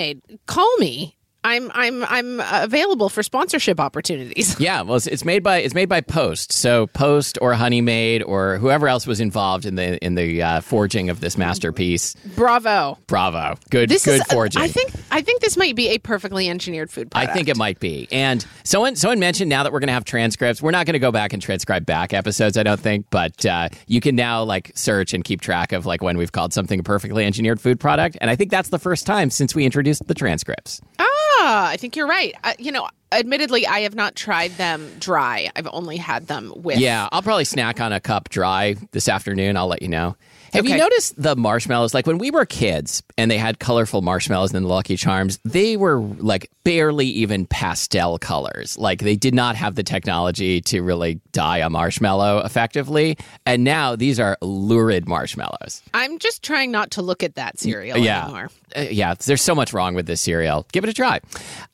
[0.46, 1.16] call me.
[1.46, 4.56] I'm I'm I'm available for sponsorship opportunities.
[4.66, 6.50] Yeah, well, it's, it's made by it's made by Post.
[6.52, 10.60] So Post or Honey Maid or whoever else was involved in the in the uh,
[10.60, 12.14] forging of this masterpiece.
[12.34, 12.98] Bravo.
[13.06, 14.26] Bravo, good This good is.
[14.32, 14.60] forging.
[14.62, 17.30] I think I think this might be a perfectly engineered food product.
[17.30, 18.08] I think it might be.
[18.10, 20.98] And someone someone mentioned now that we're going to have transcripts, we're not going to
[20.98, 24.72] go back and transcribe back episodes, I don't think, but uh, you can now like
[24.74, 28.16] search and keep track of like when we've called something a perfectly engineered food product.
[28.20, 30.80] And I think that's the first time since we introduced the transcripts.
[30.98, 31.04] Ah,
[31.46, 32.34] I think you're right.
[32.58, 35.50] You know, admittedly, I have not tried them dry.
[35.54, 36.78] I've only had them with.
[36.78, 39.56] Yeah, I'll probably snack on a cup dry this afternoon.
[39.56, 40.16] I'll let you know.
[40.56, 41.94] Have you noticed the marshmallows?
[41.94, 45.76] Like when we were kids and they had colorful marshmallows and the Lucky Charms, they
[45.76, 48.76] were like barely even pastel colors.
[48.76, 53.16] Like they did not have the technology to really dye a marshmallow effectively.
[53.44, 55.82] And now these are lurid marshmallows.
[55.94, 58.24] I'm just trying not to look at that cereal yeah.
[58.24, 58.50] anymore.
[58.74, 60.66] Uh, yeah, there's so much wrong with this cereal.
[60.72, 61.20] Give it a try.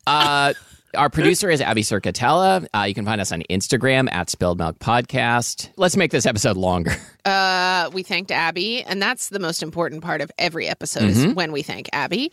[0.06, 0.54] Uh,
[0.96, 2.66] our producer is Abby Cerquitella.
[2.74, 5.70] Uh, you can find us on Instagram at Spilled Milk Podcast.
[5.76, 6.92] Let's make this episode longer.
[7.24, 11.34] Uh, we thanked Abby, and that's the most important part of every episode is Mm-hmm.
[11.34, 12.32] when we thank Abby.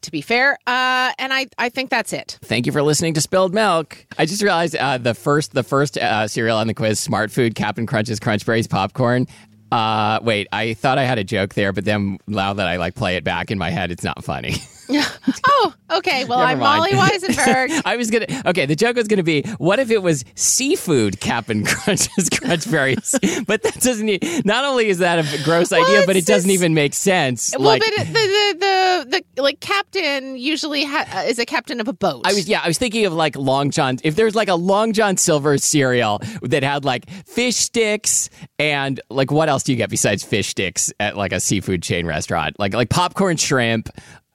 [0.00, 2.38] To be fair, uh, and I, I think that's it.
[2.40, 4.06] Thank you for listening to Spilled Milk.
[4.16, 7.54] I just realized uh, the first the first uh, cereal on the quiz, Smart Food,
[7.54, 9.26] Captain Crunches, Crunch Berries, Popcorn.
[9.70, 12.94] Uh, wait, I thought I had a joke there, but then now that I like
[12.94, 14.54] play it back in my head, it's not funny.
[15.48, 16.24] oh, okay.
[16.24, 16.94] Well, Never I'm mind.
[16.96, 17.82] Molly Wizenberg.
[17.84, 18.26] I was gonna.
[18.46, 23.14] Okay, the joke was gonna be, what if it was seafood Cap'n Crunch's Crunch Berries?
[23.46, 24.08] but that doesn't.
[24.08, 27.52] e- Not only is that a gross idea, but it doesn't even make sense.
[27.56, 31.80] well, like, but the, the the the like captain usually ha- uh, is a captain
[31.80, 32.22] of a boat.
[32.26, 33.98] I was yeah, I was thinking of like Long John.
[34.04, 38.28] If there's like a Long John Silver cereal that had like fish sticks
[38.58, 42.06] and like what else do you get besides fish sticks at like a seafood chain
[42.06, 42.58] restaurant?
[42.58, 43.88] Like like popcorn shrimp,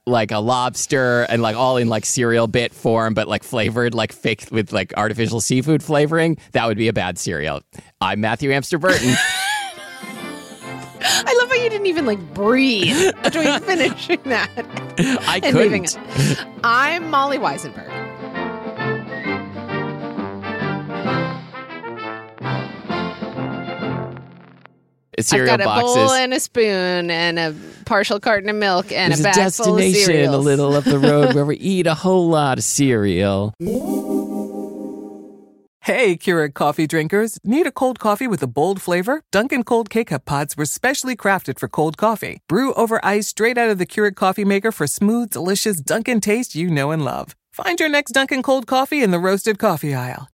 [0.09, 4.11] like a lobster, and like all in like cereal bit form, but like flavored like
[4.11, 6.37] fake with like artificial seafood flavoring.
[6.51, 7.61] That would be a bad cereal.
[8.01, 9.15] I'm Matthew Amster Burton.
[11.01, 14.49] I love how you didn't even like breathe between finishing that
[15.27, 15.97] I couldn't.
[16.63, 18.08] I'm Molly Wizenberg.
[25.23, 27.55] Cereal I've got a bowl and a spoon and a
[27.85, 30.35] partial carton of milk and There's a a bag full of destination cereals.
[30.35, 33.53] a little up the road where we eat a whole lot of cereal.
[35.81, 37.39] Hey, Keurig coffee drinkers.
[37.43, 39.23] Need a cold coffee with a bold flavor?
[39.31, 42.41] Dunkin' Cold K-Cup pods were specially crafted for cold coffee.
[42.47, 46.53] Brew over ice straight out of the Keurig coffee maker for smooth, delicious Dunkin' taste
[46.53, 47.35] you know and love.
[47.53, 50.27] Find your next Dunkin' Cold coffee in the roasted coffee aisle.